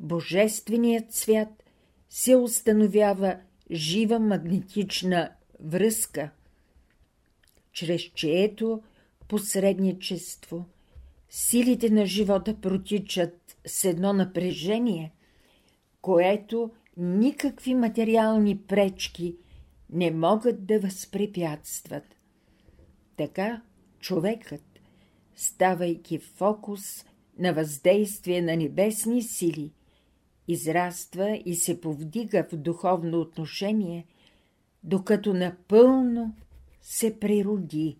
божественият 0.00 1.12
свят 1.12 1.48
се 2.10 2.36
установява 2.36 3.36
жива 3.70 4.18
магнетична 4.18 5.32
връзка, 5.60 6.30
чрез 7.72 8.02
чието 8.02 8.82
посредничество 9.28 10.66
силите 11.30 11.90
на 11.90 12.06
живота 12.06 12.60
протичат 12.60 13.56
с 13.66 13.84
едно 13.84 14.12
напрежение, 14.12 15.12
което 16.00 16.70
никакви 16.98 17.74
материални 17.74 18.58
пречки 18.58 19.36
не 19.90 20.10
могат 20.10 20.66
да 20.66 20.80
възпрепятстват. 20.80 22.04
Така 23.16 23.62
човекът, 24.00 24.64
ставайки 25.36 26.18
фокус 26.18 27.04
на 27.38 27.52
въздействие 27.52 28.42
на 28.42 28.56
небесни 28.56 29.22
сили, 29.22 29.72
израства 30.48 31.42
и 31.44 31.54
се 31.54 31.80
повдига 31.80 32.46
в 32.52 32.56
духовно 32.56 33.20
отношение, 33.20 34.06
докато 34.84 35.34
напълно 35.34 36.34
се 36.82 37.20
природи. 37.20 37.96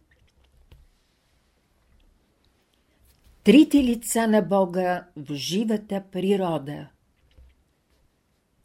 Трите 3.44 3.84
лица 3.84 4.28
на 4.28 4.42
Бога 4.42 5.06
в 5.16 5.34
живата 5.34 6.02
природа 6.12 6.88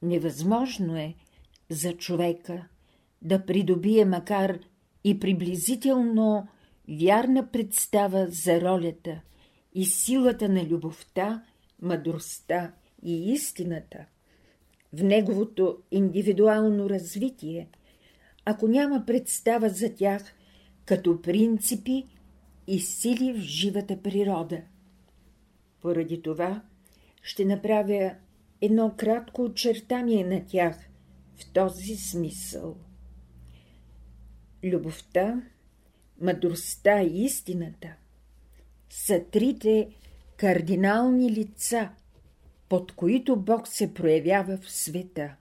Невъзможно 0.04 0.98
е 0.98 1.16
за 1.70 1.94
човека 1.94 2.68
да 3.22 3.46
придобие 3.46 4.06
макар 4.06 4.60
и 5.04 5.20
приблизително 5.20 6.48
вярна 6.90 7.52
представа 7.52 8.28
за 8.30 8.62
ролята 8.62 9.22
и 9.74 9.86
силата 9.86 10.50
на 10.50 10.64
любовта, 10.64 11.44
мъдростта 11.82 12.74
и 13.04 13.32
истината 13.32 14.06
в 14.94 15.04
неговото 15.04 15.78
индивидуално 15.92 16.90
развитие, 16.90 17.70
ако 18.46 18.68
няма 18.68 19.04
представа 19.06 19.70
за 19.70 19.96
тях 19.96 20.34
като 20.86 21.22
принципи 21.22 22.06
и 22.68 22.80
сили 22.80 23.34
в 23.34 23.42
живата 23.42 24.02
природа. 24.02 24.62
Поради 25.82 26.22
това 26.22 26.62
ще 27.22 27.46
направя 27.46 28.16
едно 28.66 28.94
кратко 28.98 29.44
очертание 29.44 30.26
на 30.26 30.46
тях 30.46 30.90
в 31.36 31.54
този 31.54 31.96
смисъл. 31.96 32.78
Любовта, 34.64 35.42
мъдростта 36.22 37.02
и 37.02 37.24
истината 37.24 37.94
са 38.90 39.24
трите 39.32 39.90
кардинални 40.38 41.32
лица, 41.32 41.90
под 42.70 42.92
които 42.92 43.36
Бог 43.36 43.68
се 43.68 43.94
проявява 43.94 44.58
в 44.58 44.72
света. 44.72 45.36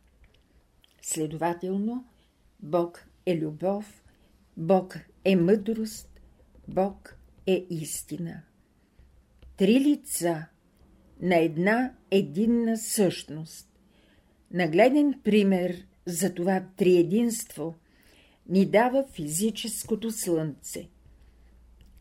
Следователно, 1.02 2.04
Бог 2.61 3.06
е 3.26 3.38
любов, 3.38 4.02
Бог 4.56 4.98
е 5.24 5.37
мъдрост, 5.37 6.20
Бог 6.68 7.16
е 7.46 7.66
истина. 7.70 8.42
Три 9.56 9.80
лица 9.80 10.46
на 11.22 11.37
една 11.37 11.92
единна 12.11 12.76
същност. 12.76 13.68
Нагледен 14.50 15.20
пример 15.24 15.87
за 16.06 16.35
това 16.35 16.64
триединство 16.76 17.74
ни 18.48 18.66
дава 18.66 19.04
физическото 19.12 20.11
слънце. 20.11 20.88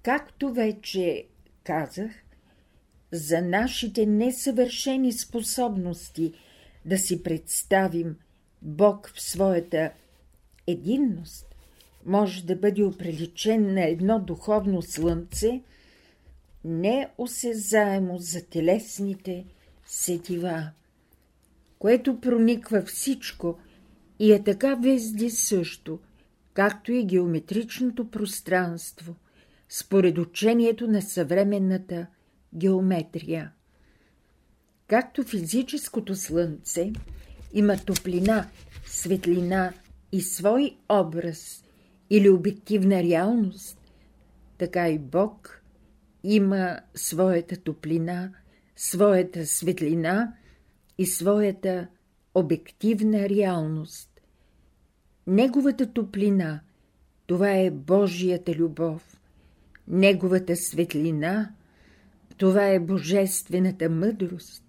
Както 0.03 0.53
вече 0.53 1.25
казах, 1.63 2.11
за 3.11 3.41
нашите 3.41 4.05
несъвършени 4.05 5.13
способности 5.13 6.33
да 6.85 6.97
си 6.97 7.23
представим 7.23 8.15
Бог 8.61 9.11
в 9.15 9.21
своята 9.21 9.91
единност, 10.67 11.55
може 12.05 12.45
да 12.45 12.55
бъде 12.55 12.83
оприличен 12.83 13.73
на 13.73 13.83
едно 13.83 14.19
духовно 14.19 14.81
слънце, 14.81 15.61
неосезаемо 16.63 18.17
за 18.17 18.45
телесните 18.45 19.45
сетива, 19.85 20.71
което 21.79 22.21
прониква 22.21 22.81
всичко 22.81 23.59
и 24.19 24.31
е 24.31 24.43
така 24.43 24.75
везди 24.75 25.29
също, 25.29 25.99
както 26.53 26.91
и 26.91 27.05
геометричното 27.05 28.11
пространство, 28.11 29.15
според 29.69 30.17
учението 30.17 30.87
на 30.87 31.01
съвременната 31.01 32.07
геометрия. 32.55 33.51
Както 34.87 35.23
физическото 35.23 36.15
слънце 36.15 36.93
има 37.53 37.77
топлина, 37.77 38.47
светлина 38.85 39.73
и 40.11 40.21
свой 40.21 40.77
образ 40.89 41.63
или 42.09 42.29
обективна 42.29 43.03
реалност, 43.03 43.77
така 44.57 44.89
и 44.89 44.99
Бог 44.99 45.60
има 46.23 46.79
своята 46.95 47.57
топлина, 47.57 48.33
своята 48.75 49.45
светлина 49.45 50.33
и 50.97 51.05
своята 51.05 51.87
обективна 52.35 53.29
реалност. 53.29 54.21
Неговата 55.27 55.93
топлина– 55.93 56.59
това 57.27 57.51
е 57.51 57.71
Божията 57.71 58.53
любов. 58.53 59.21
Неговата 59.87 60.55
светлина– 60.55 61.55
това 62.37 62.67
е 62.67 62.79
божествената 62.79 63.89
мъдрост, 63.89 64.63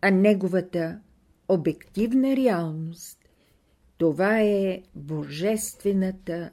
а 0.00 0.10
неговата 0.10 1.00
обективна 1.48 2.36
реалност– 2.36 3.18
това 3.98 4.40
е 4.40 4.82
божествената 4.94 6.50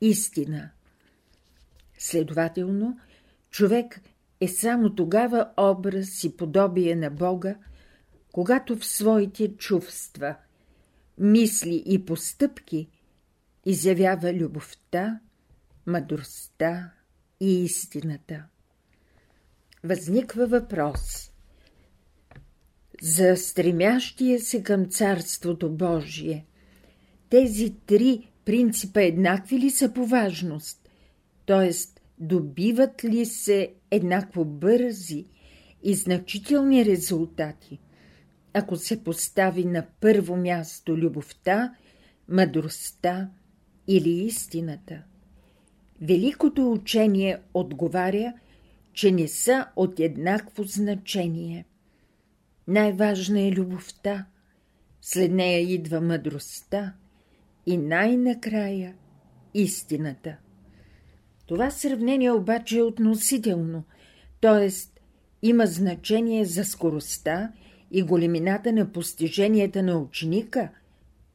истина. 0.00 0.70
Следователно, 1.98 2.98
човек 3.56 4.00
е 4.40 4.48
само 4.48 4.94
тогава 4.94 5.50
образ 5.56 6.24
и 6.24 6.36
подобие 6.36 6.96
на 6.96 7.10
Бога, 7.10 7.56
когато 8.32 8.76
в 8.76 8.86
своите 8.86 9.56
чувства, 9.56 10.34
мисли 11.18 11.82
и 11.86 12.04
постъпки 12.04 12.88
изявява 13.64 14.34
любовта, 14.34 15.20
мъдростта 15.86 16.92
и 17.40 17.64
истината. 17.64 18.44
Възниква 19.84 20.46
въпрос 20.46 21.30
за 23.02 23.36
стремящия 23.36 24.40
се 24.40 24.62
към 24.62 24.86
Царството 24.86 25.70
Божие. 25.70 26.46
Тези 27.28 27.74
три 27.86 28.32
принципа 28.44 29.02
еднакви 29.02 29.58
ли 29.58 29.70
са 29.70 29.92
по 29.92 30.06
важност, 30.06 30.88
т.е 31.46 31.72
добиват 32.18 33.04
ли 33.04 33.26
се 33.26 33.74
еднакво 33.90 34.44
бързи 34.44 35.24
и 35.82 35.94
значителни 35.94 36.84
резултати, 36.84 37.80
ако 38.52 38.76
се 38.76 39.04
постави 39.04 39.64
на 39.64 39.86
първо 40.00 40.36
място 40.36 40.96
любовта, 40.96 41.74
мъдростта 42.28 43.30
или 43.88 44.10
истината. 44.10 45.02
Великото 46.00 46.72
учение 46.72 47.38
отговаря, 47.54 48.32
че 48.92 49.12
не 49.12 49.28
са 49.28 49.66
от 49.76 50.00
еднакво 50.00 50.64
значение. 50.64 51.64
Най-важна 52.68 53.40
е 53.40 53.52
любовта, 53.52 54.26
след 55.00 55.32
нея 55.32 55.60
идва 55.60 56.00
мъдростта 56.00 56.94
и 57.66 57.76
най-накрая 57.76 58.94
истината. 59.54 60.36
Това 61.46 61.70
сравнение 61.70 62.32
обаче 62.32 62.78
е 62.78 62.82
относително, 62.82 63.84
т.е. 64.40 64.70
има 65.42 65.66
значение 65.66 66.44
за 66.44 66.64
скоростта 66.64 67.52
и 67.90 68.02
големината 68.02 68.72
на 68.72 68.92
постиженията 68.92 69.82
на 69.82 69.98
ученика, 69.98 70.68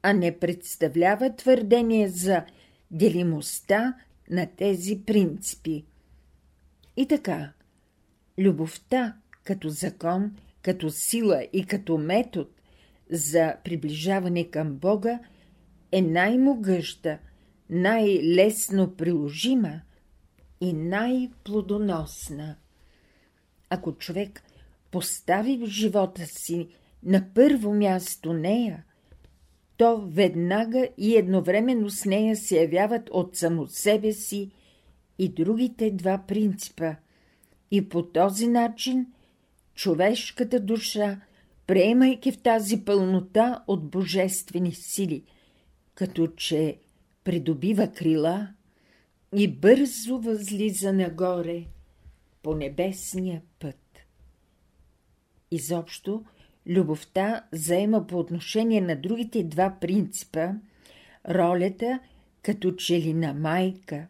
а 0.01 0.13
не 0.13 0.39
представлява 0.39 1.35
твърдение 1.35 2.07
за 2.07 2.43
делимостта 2.91 3.95
на 4.29 4.47
тези 4.57 5.01
принципи. 5.05 5.85
И 6.97 7.07
така, 7.07 7.51
любовта 8.39 9.15
като 9.43 9.69
закон, 9.69 10.31
като 10.61 10.89
сила 10.89 11.45
и 11.53 11.65
като 11.65 11.97
метод 11.97 12.49
за 13.11 13.55
приближаване 13.63 14.49
към 14.49 14.75
Бога 14.75 15.19
е 15.91 16.01
най-могъща, 16.01 17.17
най-лесно 17.69 18.95
приложима, 18.95 19.81
и 20.61 20.73
най-плодоносна. 20.73 22.55
Ако 23.69 23.93
човек 23.93 24.43
постави 24.91 25.57
в 25.57 25.65
живота 25.65 26.25
си 26.25 26.67
на 27.03 27.25
първо 27.33 27.73
място 27.73 28.33
нея, 28.33 28.83
то 29.77 30.01
веднага 30.07 30.89
и 30.97 31.15
едновременно 31.15 31.89
с 31.89 32.05
нея 32.05 32.35
се 32.35 32.61
явяват 32.61 33.09
от 33.11 33.35
само 33.35 33.67
себе 33.67 34.13
си 34.13 34.51
и 35.19 35.29
другите 35.29 35.91
два 35.91 36.23
принципа. 36.27 36.95
И 37.71 37.89
по 37.89 38.03
този 38.03 38.47
начин 38.47 39.07
човешката 39.75 40.59
душа, 40.59 41.21
приемайки 41.67 42.31
в 42.31 42.41
тази 42.41 42.85
пълнота 42.85 43.63
от 43.67 43.89
божествени 43.89 44.73
сили, 44.73 45.23
като 45.95 46.27
че 46.27 46.77
придобива 47.23 47.87
крила– 47.87 48.47
и 49.35 49.47
бързо 49.47 50.19
възлиза 50.19 50.93
нагоре 50.93 51.65
по 52.43 52.55
небесния 52.55 53.41
път. 53.59 53.99
Изобщо, 55.51 56.23
любовта 56.67 57.45
заема 57.51 58.07
по 58.07 58.19
отношение 58.19 58.81
на 58.81 58.95
другите 58.95 59.43
два 59.43 59.77
принципа 59.81 60.47
ролята 61.29 61.99
като 62.41 62.71
че 62.71 63.01
ли 63.01 63.13
на 63.13 63.33
майка, 63.33 64.07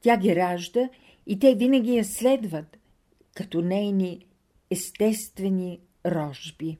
Тя 0.00 0.16
ги 0.16 0.36
ражда 0.36 0.88
и 1.26 1.38
те 1.38 1.54
винаги 1.54 1.96
я 1.96 2.04
следват, 2.04 2.78
като 3.34 3.60
нейни 3.60 4.26
естествени 4.70 5.80
рожби. 6.06 6.78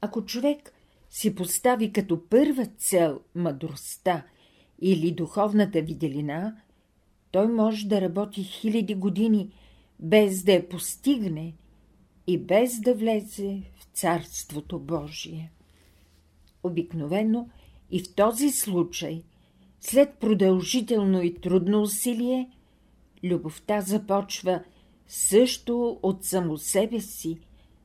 Ако 0.00 0.24
човек 0.24 0.72
си 1.10 1.34
постави 1.34 1.92
като 1.92 2.28
първа 2.28 2.66
цел 2.66 3.20
мъдростта 3.34 4.26
или 4.80 5.12
духовната 5.12 5.82
виделина, 5.82 6.56
той 7.30 7.48
може 7.48 7.86
да 7.86 8.00
работи 8.00 8.42
хиляди 8.42 8.94
години, 8.94 9.50
без 10.00 10.42
да 10.42 10.52
я 10.52 10.68
постигне 10.68 11.54
и 12.26 12.38
без 12.38 12.80
да 12.80 12.94
влезе 12.94 13.62
в 13.76 13.88
Царството 13.92 14.78
Божие. 14.78 15.52
Обикновено 16.62 17.48
и 17.90 18.00
в 18.00 18.14
този 18.14 18.50
случай, 18.50 19.22
след 19.80 20.14
продължително 20.14 21.22
и 21.22 21.34
трудно 21.34 21.82
усилие, 21.82 22.50
любовта 23.24 23.80
започва 23.80 24.62
също 25.06 25.98
от 26.02 26.24
само 26.24 26.58
себе 26.58 27.00
си 27.00 27.38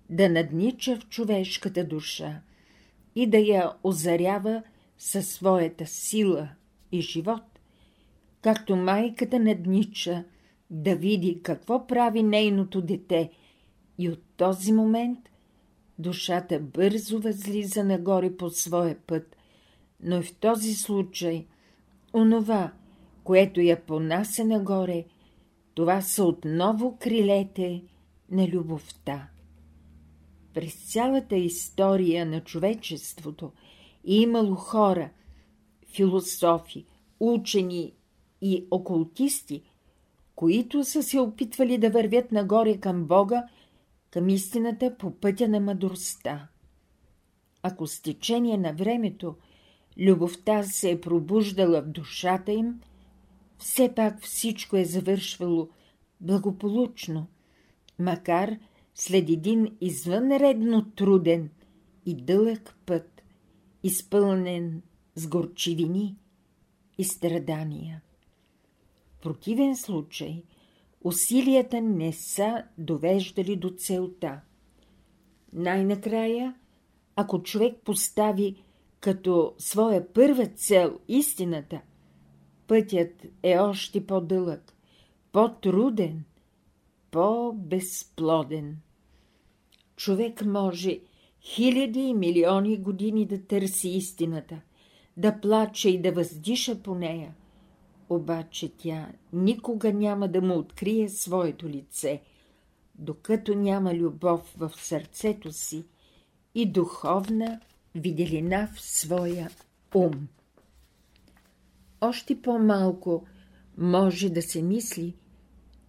да 0.09 0.29
наднича 0.29 0.99
в 0.99 1.09
човешката 1.09 1.83
душа 1.83 2.41
и 3.15 3.27
да 3.27 3.37
я 3.37 3.73
озарява 3.83 4.63
със 4.97 5.29
своята 5.29 5.87
сила 5.87 6.49
и 6.91 7.01
живот, 7.01 7.59
както 8.41 8.75
майката 8.75 9.39
наднича 9.39 10.23
да 10.69 10.95
види 10.95 11.39
какво 11.43 11.87
прави 11.87 12.23
нейното 12.23 12.81
дете 12.81 13.31
и 13.97 14.09
от 14.09 14.21
този 14.37 14.73
момент 14.73 15.19
душата 15.99 16.59
бързо 16.59 17.19
възлиза 17.19 17.83
нагоре 17.83 18.37
по 18.37 18.49
своя 18.49 18.97
път, 19.07 19.35
но 20.03 20.17
и 20.17 20.23
в 20.23 20.35
този 20.35 20.73
случай 20.73 21.45
онова, 22.13 22.71
което 23.23 23.61
я 23.61 23.81
понася 23.85 24.45
нагоре, 24.45 25.05
това 25.73 26.01
са 26.01 26.23
отново 26.23 26.97
крилете 26.99 27.83
на 28.31 28.47
любовта. 28.47 29.27
През 30.53 30.91
цялата 30.91 31.35
история 31.35 32.25
на 32.25 32.41
човечеството 32.41 33.51
е 34.07 34.13
имало 34.13 34.55
хора, 34.55 35.09
философи, 35.95 36.85
учени 37.19 37.93
и 38.41 38.65
окултисти, 38.71 39.63
които 40.35 40.83
са 40.83 41.03
се 41.03 41.19
опитвали 41.19 41.77
да 41.77 41.89
вървят 41.89 42.31
нагоре 42.31 42.77
към 42.77 43.05
Бога, 43.05 43.43
към 44.11 44.29
истината 44.29 44.97
по 44.97 45.11
пътя 45.11 45.47
на 45.47 45.59
мъдростта. 45.59 46.47
Ако 47.63 47.87
с 47.87 48.01
течение 48.01 48.57
на 48.57 48.73
времето 48.73 49.35
любовта 49.97 50.63
се 50.63 50.91
е 50.91 51.01
пробуждала 51.01 51.81
в 51.81 51.87
душата 51.87 52.51
им, 52.51 52.81
все 53.57 53.93
пак 53.95 54.21
всичко 54.21 54.77
е 54.77 54.85
завършвало 54.85 55.69
благополучно, 56.21 57.27
макар 57.99 58.57
след 58.95 59.29
един 59.29 59.77
извънредно 59.81 60.91
труден 60.91 61.49
и 62.05 62.13
дълъг 62.13 62.75
път, 62.85 63.21
изпълнен 63.83 64.81
с 65.15 65.27
горчивини 65.27 66.17
и 66.97 67.03
страдания. 67.03 68.01
В 69.11 69.19
противен 69.21 69.77
случай 69.77 70.43
усилията 71.03 71.81
не 71.81 72.13
са 72.13 72.63
довеждали 72.77 73.55
до 73.55 73.69
целта. 73.69 74.41
Най-накрая, 75.53 76.55
ако 77.15 77.43
човек 77.43 77.75
постави 77.83 78.63
като 78.99 79.53
своя 79.57 80.13
първа 80.13 80.45
цел 80.45 80.99
истината, 81.07 81.81
пътят 82.67 83.25
е 83.43 83.57
още 83.57 84.05
по-дълъг, 84.05 84.73
по-труден, 85.31 86.23
по-безплоден. 87.11 88.77
Човек 89.95 90.45
може 90.45 90.99
хиляди 91.41 91.99
и 91.99 92.13
милиони 92.13 92.77
години 92.77 93.25
да 93.25 93.45
търси 93.45 93.89
истината, 93.89 94.61
да 95.17 95.41
плаче 95.41 95.89
и 95.89 96.01
да 96.01 96.11
въздиша 96.11 96.83
по 96.83 96.95
нея, 96.95 97.35
обаче 98.09 98.71
тя 98.77 99.07
никога 99.33 99.93
няма 99.93 100.27
да 100.27 100.41
му 100.41 100.57
открие 100.57 101.09
своето 101.09 101.69
лице, 101.69 102.21
докато 102.95 103.55
няма 103.55 103.93
любов 103.93 104.53
в 104.57 104.71
сърцето 104.75 105.51
си 105.51 105.85
и 106.55 106.71
духовна 106.71 107.59
виделина 107.95 108.69
в 108.75 108.81
своя 108.81 109.49
ум. 109.95 110.27
Още 112.01 112.41
по-малко 112.41 113.25
може 113.77 114.29
да 114.29 114.41
се 114.41 114.61
мисли, 114.61 115.15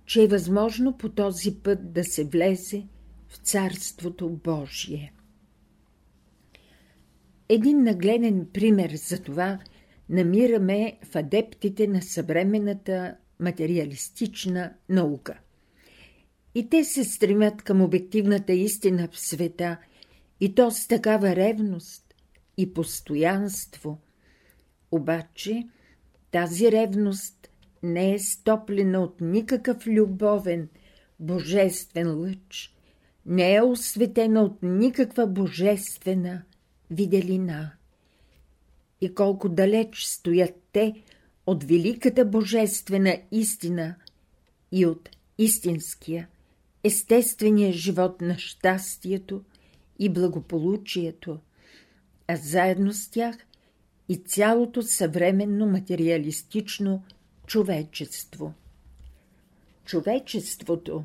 че 0.04 0.22
е 0.22 0.28
възможно 0.28 0.98
по 0.98 1.08
този 1.08 1.54
път 1.54 1.92
да 1.92 2.04
се 2.04 2.24
влезе 2.24 2.86
в 3.28 3.36
Царството 3.36 4.28
Божие. 4.28 5.12
Един 7.48 7.82
нагледен 7.82 8.46
пример 8.52 8.90
за 8.90 9.22
това 9.22 9.58
намираме 10.08 10.98
в 11.04 11.16
адептите 11.16 11.86
на 11.86 12.02
съвременната 12.02 13.16
материалистична 13.40 14.72
наука. 14.88 15.38
И 16.54 16.68
те 16.68 16.84
се 16.84 17.04
стремят 17.04 17.62
към 17.62 17.82
обективната 17.82 18.52
истина 18.52 19.08
в 19.12 19.20
света, 19.20 19.76
и 20.40 20.54
то 20.54 20.70
с 20.70 20.88
такава 20.88 21.36
ревност 21.36 22.14
и 22.56 22.74
постоянство. 22.74 23.98
Обаче 24.90 25.68
тази 26.30 26.72
ревност 26.72 27.50
не 27.82 28.14
е 28.14 28.18
стоплена 28.18 29.00
от 29.00 29.20
никакъв 29.20 29.86
любовен, 29.86 30.68
божествен 31.20 32.20
лъч, 32.20 32.74
не 33.26 33.54
е 33.54 33.62
осветена 33.62 34.42
от 34.42 34.62
никаква 34.62 35.26
божествена 35.26 36.42
виделина. 36.90 37.72
И 39.00 39.14
колко 39.14 39.48
далеч 39.48 40.04
стоят 40.04 40.54
те 40.72 41.02
от 41.46 41.64
великата 41.64 42.24
божествена 42.24 43.18
истина 43.32 43.94
и 44.72 44.86
от 44.86 45.08
истинския, 45.38 46.28
естествения 46.84 47.72
живот 47.72 48.20
на 48.20 48.38
щастието 48.38 49.42
и 49.98 50.08
благополучието, 50.08 51.38
а 52.28 52.36
заедно 52.36 52.92
с 52.92 53.10
тях 53.10 53.36
и 54.08 54.16
цялото 54.16 54.82
съвременно 54.82 55.66
материалистично 55.66 57.02
човечество. 57.46 58.54
Човечеството 59.84 61.04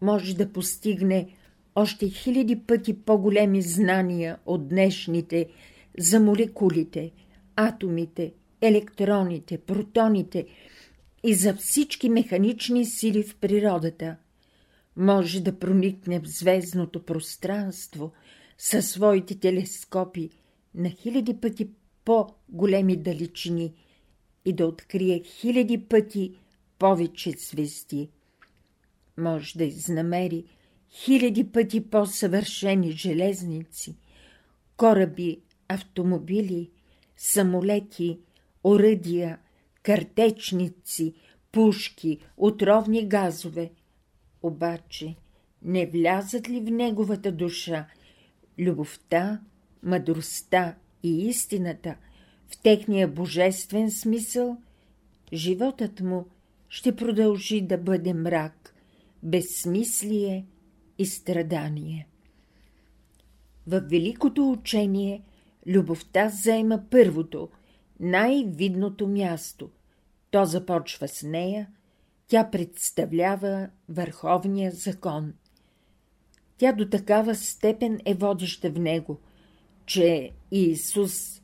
може 0.00 0.36
да 0.36 0.52
постигне 0.52 1.36
още 1.74 2.08
хиляди 2.08 2.56
пъти 2.56 3.02
по-големи 3.02 3.62
знания 3.62 4.38
от 4.46 4.68
днешните 4.68 5.46
за 5.98 6.20
молекулите, 6.20 7.12
атомите, 7.56 8.32
електроните, 8.60 9.58
протоните 9.58 10.46
и 11.24 11.34
за 11.34 11.54
всички 11.54 12.08
механични 12.08 12.84
сили 12.84 13.22
в 13.22 13.36
природата. 13.36 14.16
Може 14.96 15.40
да 15.40 15.58
проникне 15.58 16.20
в 16.20 16.26
звездното 16.26 17.02
пространство 17.02 18.12
със 18.58 18.90
своите 18.90 19.38
телескопи 19.38 20.30
на 20.74 20.90
хиляди 20.90 21.34
пъти 21.34 21.68
по-големи 22.04 22.96
далечини 22.96 23.72
и 24.44 24.52
да 24.52 24.66
открие 24.66 25.22
хиляди 25.24 25.78
пъти 25.78 26.34
повече 26.78 27.30
звезди. 27.30 28.08
Може 29.18 29.58
да 29.58 29.64
изнамери 29.64 30.44
хиляди 30.92 31.44
пъти 31.52 31.90
по-съвършени 31.90 32.92
железници, 32.92 33.96
кораби, 34.76 35.40
автомобили, 35.68 36.70
самолети, 37.16 38.18
оръдия, 38.64 39.38
картечници, 39.82 41.14
пушки, 41.52 42.18
отровни 42.36 43.08
газове. 43.08 43.70
Обаче, 44.42 45.16
не 45.62 45.86
влязат 45.86 46.48
ли 46.48 46.60
в 46.60 46.70
неговата 46.70 47.32
душа 47.32 47.86
любовта, 48.58 49.40
мъдростта 49.82 50.74
и 51.02 51.28
истината 51.28 51.96
в 52.48 52.62
техния 52.62 53.08
божествен 53.08 53.90
смисъл, 53.90 54.56
животът 55.32 56.00
му 56.00 56.26
ще 56.68 56.96
продължи 56.96 57.60
да 57.60 57.78
бъде 57.78 58.14
мрак, 58.14 58.74
безсмислие 59.22 60.46
и 61.00 61.06
страдание. 61.06 62.06
В 63.66 63.80
великото 63.80 64.50
учение 64.50 65.22
любовта 65.66 66.28
заема 66.28 66.82
първото, 66.90 67.48
най-видното 68.00 69.08
място. 69.08 69.70
То 70.30 70.44
започва 70.44 71.08
с 71.08 71.22
нея, 71.22 71.68
тя 72.28 72.50
представлява 72.50 73.68
върховния 73.88 74.72
закон. 74.72 75.32
Тя 76.58 76.72
до 76.72 76.88
такава 76.88 77.34
степен 77.34 78.00
е 78.04 78.14
водеща 78.14 78.70
в 78.70 78.78
него, 78.78 79.18
че 79.86 80.30
Иисус 80.50 81.42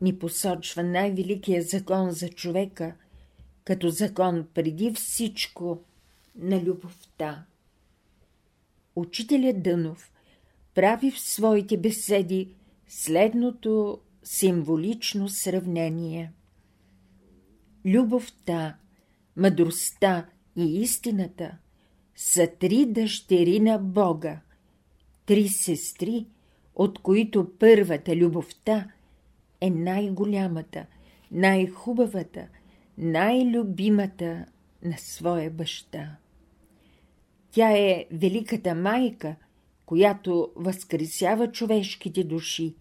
ни 0.00 0.18
посочва 0.18 0.82
най-великия 0.82 1.62
закон 1.62 2.10
за 2.10 2.28
човека 2.28 2.94
като 3.64 3.88
закон 3.88 4.46
преди 4.54 4.92
всичко 4.92 5.80
на 6.36 6.62
любовта. 6.62 7.44
Учителят 8.96 9.62
Дънов 9.62 10.12
прави 10.74 11.10
в 11.10 11.20
своите 11.20 11.76
беседи 11.76 12.54
следното 12.88 14.00
символично 14.22 15.28
сравнение. 15.28 16.32
Любовта, 17.86 18.76
мъдростта 19.36 20.26
и 20.56 20.80
истината 20.80 21.58
са 22.16 22.48
три 22.60 22.86
дъщери 22.86 23.60
на 23.60 23.78
Бога, 23.78 24.40
три 25.26 25.48
сестри, 25.48 26.26
от 26.74 26.98
които 26.98 27.50
първата 27.58 28.16
любовта 28.16 28.90
е 29.60 29.70
най-голямата, 29.70 30.86
най-хубавата, 31.30 32.48
най-любимата 32.98 34.46
на 34.82 34.98
своя 34.98 35.50
баща. 35.50 36.16
Тя 37.52 37.70
е 37.70 38.06
великата 38.12 38.74
майка, 38.74 39.36
която 39.86 40.52
възкресява 40.56 41.52
човешките 41.52 42.24
души 42.24 42.74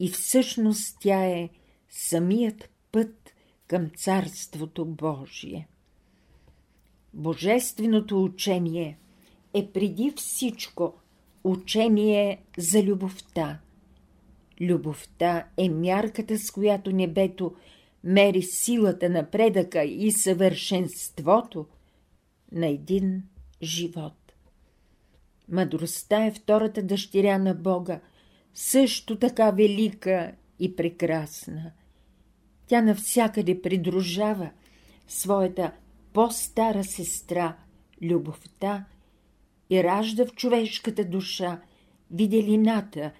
и 0.00 0.08
всъщност 0.08 0.96
тя 1.00 1.24
е 1.24 1.48
самият 1.88 2.70
път 2.92 3.34
към 3.66 3.90
Царството 3.96 4.84
Божие. 4.84 5.68
Божественото 7.14 8.24
учение 8.24 8.98
е 9.54 9.66
преди 9.66 10.12
всичко 10.16 10.94
учение 11.44 12.42
за 12.58 12.82
любовта. 12.82 13.60
Любовта 14.60 15.46
е 15.56 15.68
мярката, 15.68 16.38
с 16.38 16.50
която 16.50 16.92
небето 16.92 17.54
мери 18.04 18.42
силата, 18.42 19.10
напредъка 19.10 19.84
и 19.84 20.12
съвършенството 20.12 21.66
на 22.52 22.66
един 22.66 23.22
живот. 23.64 24.32
Мъдростта 25.48 26.24
е 26.24 26.32
втората 26.32 26.82
дъщеря 26.82 27.38
на 27.38 27.54
Бога, 27.54 28.00
също 28.54 29.18
така 29.18 29.50
велика 29.50 30.32
и 30.58 30.76
прекрасна. 30.76 31.72
Тя 32.66 32.82
навсякъде 32.82 33.62
придружава 33.62 34.50
своята 35.08 35.72
по-стара 36.12 36.84
сестра, 36.84 37.56
любовта, 38.02 38.84
и 39.70 39.84
ражда 39.84 40.26
в 40.26 40.34
човешката 40.34 41.04
душа 41.04 41.60
виделината, 42.10 43.12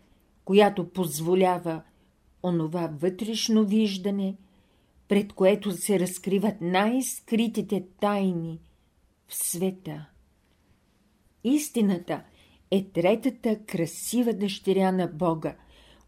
която 0.45 0.88
позволява 0.88 1.82
онова 2.42 2.90
вътрешно 2.92 3.66
виждане, 3.66 4.36
пред 5.09 5.32
което 5.32 5.72
се 5.72 6.01
разкриват 6.01 6.61
най-скритите 6.61 7.84
тайни 8.01 8.61
в 9.28 9.34
света. 9.34 10.07
Истината 11.45 12.22
е 12.70 12.84
третата 12.84 13.59
красива 13.66 14.32
дъщеря 14.32 14.92
на 14.92 15.07
Бога, 15.07 15.57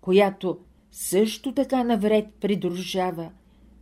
която 0.01 0.59
също 0.91 1.55
така 1.55 1.85
навред 1.85 2.27
придружава 2.41 3.31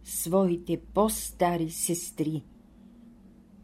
своите 0.05 0.81
по-стари 0.95 1.71
сестри. 1.71 2.43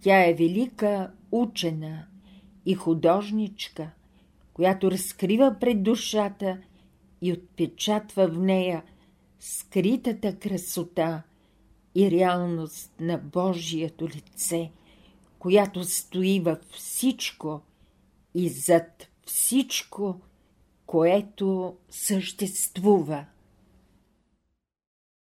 Тя 0.01 0.29
е 0.29 0.35
велика 0.35 1.11
учена 1.33 2.07
и 2.67 2.75
художничка, 2.75 3.91
която 4.55 4.91
разкрива 4.91 5.57
пред 5.61 5.83
душата 5.83 6.59
и 7.23 7.33
отпечатва 7.33 8.29
в 8.29 8.39
нея 8.39 8.83
скритата 9.41 10.39
красота 10.39 11.23
и 11.95 12.11
реалност 12.11 12.93
на 13.01 13.19
Божието 13.19 14.09
лице, 14.09 14.71
която 15.39 15.85
стои 15.85 16.41
във 16.41 16.59
всичко 16.71 17.61
и 18.35 18.49
зад 18.49 19.09
всичко, 19.27 20.21
което 20.87 21.77
съществува. 21.91 23.25